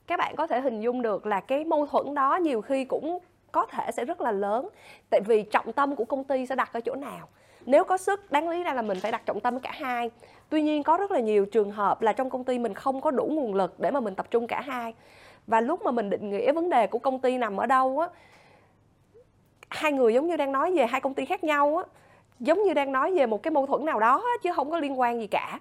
Các 0.07 0.17
bạn 0.17 0.37
có 0.37 0.47
thể 0.47 0.61
hình 0.61 0.81
dung 0.81 1.03
được 1.03 1.27
là 1.27 1.41
cái 1.41 1.65
mâu 1.65 1.87
thuẫn 1.87 2.15
đó 2.15 2.37
nhiều 2.37 2.61
khi 2.61 2.85
cũng 2.85 3.19
có 3.53 3.67
thể 3.67 3.91
sẽ 3.93 4.05
rất 4.05 4.21
là 4.21 4.33
lớn. 4.33 4.69
Tại 5.11 5.21
vì 5.21 5.43
trọng 5.43 5.73
tâm 5.73 5.97
của 5.97 6.05
công 6.05 6.25
ty 6.25 6.47
sẽ 6.47 6.55
đặt 6.55 6.73
ở 6.73 6.81
chỗ 6.81 6.95
nào. 6.95 7.29
Nếu 7.67 7.85
có 7.85 7.97
sức, 7.97 8.33
đáng 8.33 8.49
lý 8.49 8.65
ra 8.65 8.75
là 8.75 8.83
mình 8.83 9.01
phải 9.01 9.13
đặt 9.13 9.27
trọng 9.27 9.41
tâm 9.41 9.61
cả 9.61 9.71
hai. 9.75 10.11
Tuy 10.49 10.63
nhiên 10.63 10.83
có 10.83 10.97
rất 10.97 11.11
là 11.11 11.21
nhiều 11.21 11.47
trường 11.47 11.71
hợp 11.71 12.03
là 12.03 12.13
trong 12.13 12.31
công 12.31 12.45
ty 12.45 12.59
mình 12.59 12.75
không 12.75 13.01
có 13.01 13.11
đủ 13.11 13.25
nguồn 13.25 13.55
lực 13.55 13.81
để 13.81 13.91
mà 13.91 14.01
mình 14.01 14.15
tập 14.15 14.27
trung 14.31 14.47
cả 14.47 14.61
hai. 14.61 14.95
Và 15.47 15.61
lúc 15.61 15.83
mà 15.85 15.91
mình 15.91 16.11
định 16.11 16.31
nghĩa 16.31 16.53
vấn 16.53 16.71
đề 16.71 16.87
của 16.87 16.99
công 16.99 17.19
ty 17.19 17.39
nằm 17.39 17.57
ở 17.57 17.67
đâu 17.67 17.99
á, 17.99 18.09
hai 19.69 19.93
người 19.93 20.15
giống 20.15 20.27
như 20.27 20.37
đang 20.37 20.53
nói 20.53 20.73
về 20.77 20.87
hai 20.87 21.01
công 21.01 21.15
ty 21.15 21.25
khác 21.25 21.45
nhau 21.45 21.77
á, 21.77 21.85
giống 22.41 22.63
như 22.63 22.75
đang 22.75 22.93
nói 22.93 23.15
về 23.15 23.27
một 23.27 23.43
cái 23.43 23.51
mâu 23.51 23.67
thuẫn 23.67 23.85
nào 23.85 24.01
đó 24.01 24.25
chứ 24.43 24.53
không 24.57 24.71
có 24.71 24.79
liên 24.79 25.01
quan 25.01 25.21
gì 25.21 25.27
cả. 25.27 25.61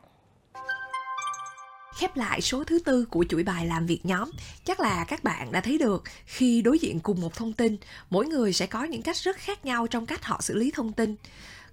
Khép 1.99 2.17
lại 2.17 2.41
số 2.41 2.63
thứ 2.63 2.79
tư 2.79 3.05
của 3.05 3.25
chuỗi 3.29 3.43
bài 3.43 3.65
làm 3.65 3.85
việc 3.85 4.05
nhóm, 4.05 4.31
chắc 4.65 4.79
là 4.79 5.05
các 5.07 5.23
bạn 5.23 5.51
đã 5.51 5.61
thấy 5.61 5.77
được 5.77 6.03
khi 6.25 6.61
đối 6.61 6.79
diện 6.79 6.99
cùng 6.99 7.21
một 7.21 7.35
thông 7.35 7.53
tin, 7.53 7.77
mỗi 8.09 8.27
người 8.27 8.53
sẽ 8.53 8.65
có 8.65 8.83
những 8.83 9.01
cách 9.01 9.15
rất 9.17 9.37
khác 9.37 9.65
nhau 9.65 9.87
trong 9.87 10.05
cách 10.05 10.25
họ 10.25 10.41
xử 10.41 10.55
lý 10.55 10.71
thông 10.71 10.93
tin. 10.93 11.15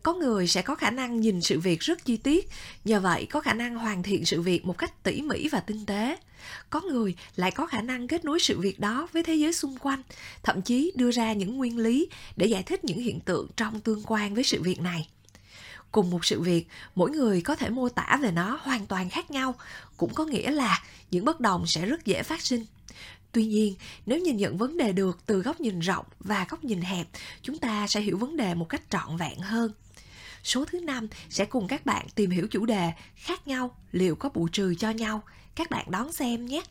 Có 0.03 0.15
người 0.15 0.47
sẽ 0.47 0.63
có 0.63 0.75
khả 0.75 0.91
năng 0.91 1.21
nhìn 1.21 1.41
sự 1.41 1.61
việc 1.61 1.81
rất 1.81 2.05
chi 2.05 2.17
tiết, 2.17 2.49
nhờ 2.85 3.01
vậy 3.01 3.27
có 3.31 3.41
khả 3.41 3.53
năng 3.53 3.75
hoàn 3.75 4.03
thiện 4.03 4.25
sự 4.25 4.43
việc 4.43 4.65
một 4.65 4.79
cách 4.79 5.03
tỉ 5.03 5.23
mỉ 5.23 5.49
và 5.49 5.61
tinh 5.61 5.87
tế. 5.87 6.17
Có 6.71 6.81
người 6.81 7.15
lại 7.37 7.51
có 7.51 7.67
khả 7.67 7.83
năng 7.83 8.09
kết 8.09 8.25
nối 8.25 8.41
sự 8.41 8.61
việc 8.61 8.81
đó 8.81 9.09
với 9.13 9.23
thế 9.23 9.35
giới 9.35 9.53
xung 9.53 9.77
quanh, 9.79 10.03
thậm 10.43 10.63
chí 10.63 10.93
đưa 10.95 11.11
ra 11.11 11.33
những 11.33 11.57
nguyên 11.57 11.79
lý 11.79 12.09
để 12.37 12.47
giải 12.47 12.63
thích 12.63 12.85
những 12.85 12.99
hiện 12.99 13.21
tượng 13.21 13.49
trong 13.57 13.81
tương 13.81 14.03
quan 14.07 14.35
với 14.35 14.45
sự 14.45 14.63
việc 14.63 14.81
này 14.81 15.09
cùng 15.97 16.11
một 16.11 16.25
sự 16.25 16.41
việc, 16.41 16.67
mỗi 16.95 17.11
người 17.11 17.41
có 17.41 17.57
thể 17.57 17.71
mô 17.71 17.89
tả 17.89 18.19
về 18.23 18.31
nó 18.31 18.59
hoàn 18.63 18.87
toàn 18.87 19.11
khác 19.11 19.31
nhau, 19.31 19.55
cũng 19.97 20.15
có 20.15 20.25
nghĩa 20.25 20.51
là 20.51 20.83
những 21.11 21.25
bất 21.25 21.41
đồng 21.41 21.67
sẽ 21.67 21.87
rất 21.87 22.05
dễ 22.05 22.23
phát 22.23 22.41
sinh. 22.43 22.65
Tuy 23.33 23.47
nhiên, 23.47 23.75
nếu 24.07 24.19
nhìn 24.19 24.37
nhận 24.37 24.57
vấn 24.57 24.77
đề 24.77 24.93
được 24.93 25.19
từ 25.27 25.43
góc 25.43 25.61
nhìn 25.61 25.81
rộng 25.81 26.07
và 26.21 26.47
góc 26.49 26.65
nhìn 26.65 26.81
hẹp, 26.81 27.07
chúng 27.43 27.59
ta 27.59 27.87
sẽ 27.87 28.01
hiểu 28.01 28.19
vấn 28.19 28.37
đề 28.37 28.55
một 28.55 28.69
cách 28.69 28.83
trọn 28.91 29.17
vẹn 29.17 29.39
hơn. 29.39 29.73
Số 30.45 30.65
thứ 30.65 30.81
năm 30.81 31.09
sẽ 31.31 31.45
cùng 31.45 31.69
các 31.69 31.87
bạn 31.87 32.07
tìm 32.15 32.31
hiểu 32.31 32.47
chủ 32.51 32.67
đề 32.67 32.93
khác 33.17 33.49
nhau, 33.49 33.77
liệu 33.93 34.17
có 34.17 34.29
bù 34.29 34.49
trừ 34.49 34.75
cho 34.79 34.91
nhau. 34.91 35.23
Các 35.55 35.71
bạn 35.71 35.91
đón 35.91 36.13
xem 36.13 36.47
nhé! 36.47 36.63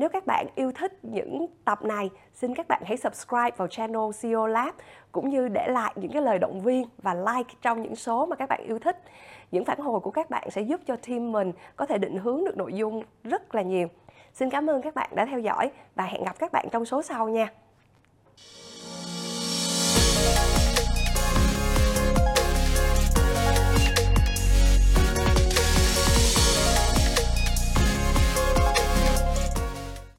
Nếu 0.00 0.08
các 0.08 0.26
bạn 0.26 0.46
yêu 0.54 0.72
thích 0.72 0.98
những 1.02 1.46
tập 1.64 1.84
này, 1.84 2.10
xin 2.34 2.54
các 2.54 2.68
bạn 2.68 2.82
hãy 2.86 2.96
subscribe 2.96 3.50
vào 3.56 3.68
channel 3.68 4.02
CEO 4.22 4.46
Lab 4.46 4.74
cũng 5.12 5.28
như 5.28 5.48
để 5.48 5.68
lại 5.68 5.92
những 5.96 6.12
cái 6.12 6.22
lời 6.22 6.38
động 6.38 6.60
viên 6.60 6.88
và 6.98 7.14
like 7.14 7.54
trong 7.62 7.82
những 7.82 7.96
số 7.96 8.26
mà 8.26 8.36
các 8.36 8.48
bạn 8.48 8.64
yêu 8.66 8.78
thích. 8.78 9.02
Những 9.50 9.64
phản 9.64 9.78
hồi 9.78 10.00
của 10.00 10.10
các 10.10 10.30
bạn 10.30 10.50
sẽ 10.50 10.62
giúp 10.62 10.80
cho 10.86 10.96
team 10.96 11.32
mình 11.32 11.52
có 11.76 11.86
thể 11.86 11.98
định 11.98 12.18
hướng 12.18 12.44
được 12.44 12.56
nội 12.56 12.72
dung 12.72 13.02
rất 13.24 13.54
là 13.54 13.62
nhiều. 13.62 13.88
Xin 14.32 14.50
cảm 14.50 14.70
ơn 14.70 14.82
các 14.82 14.94
bạn 14.94 15.10
đã 15.14 15.24
theo 15.24 15.38
dõi 15.40 15.70
và 15.94 16.04
hẹn 16.04 16.24
gặp 16.24 16.38
các 16.38 16.52
bạn 16.52 16.68
trong 16.72 16.84
số 16.84 17.02
sau 17.02 17.28
nha. 17.28 17.48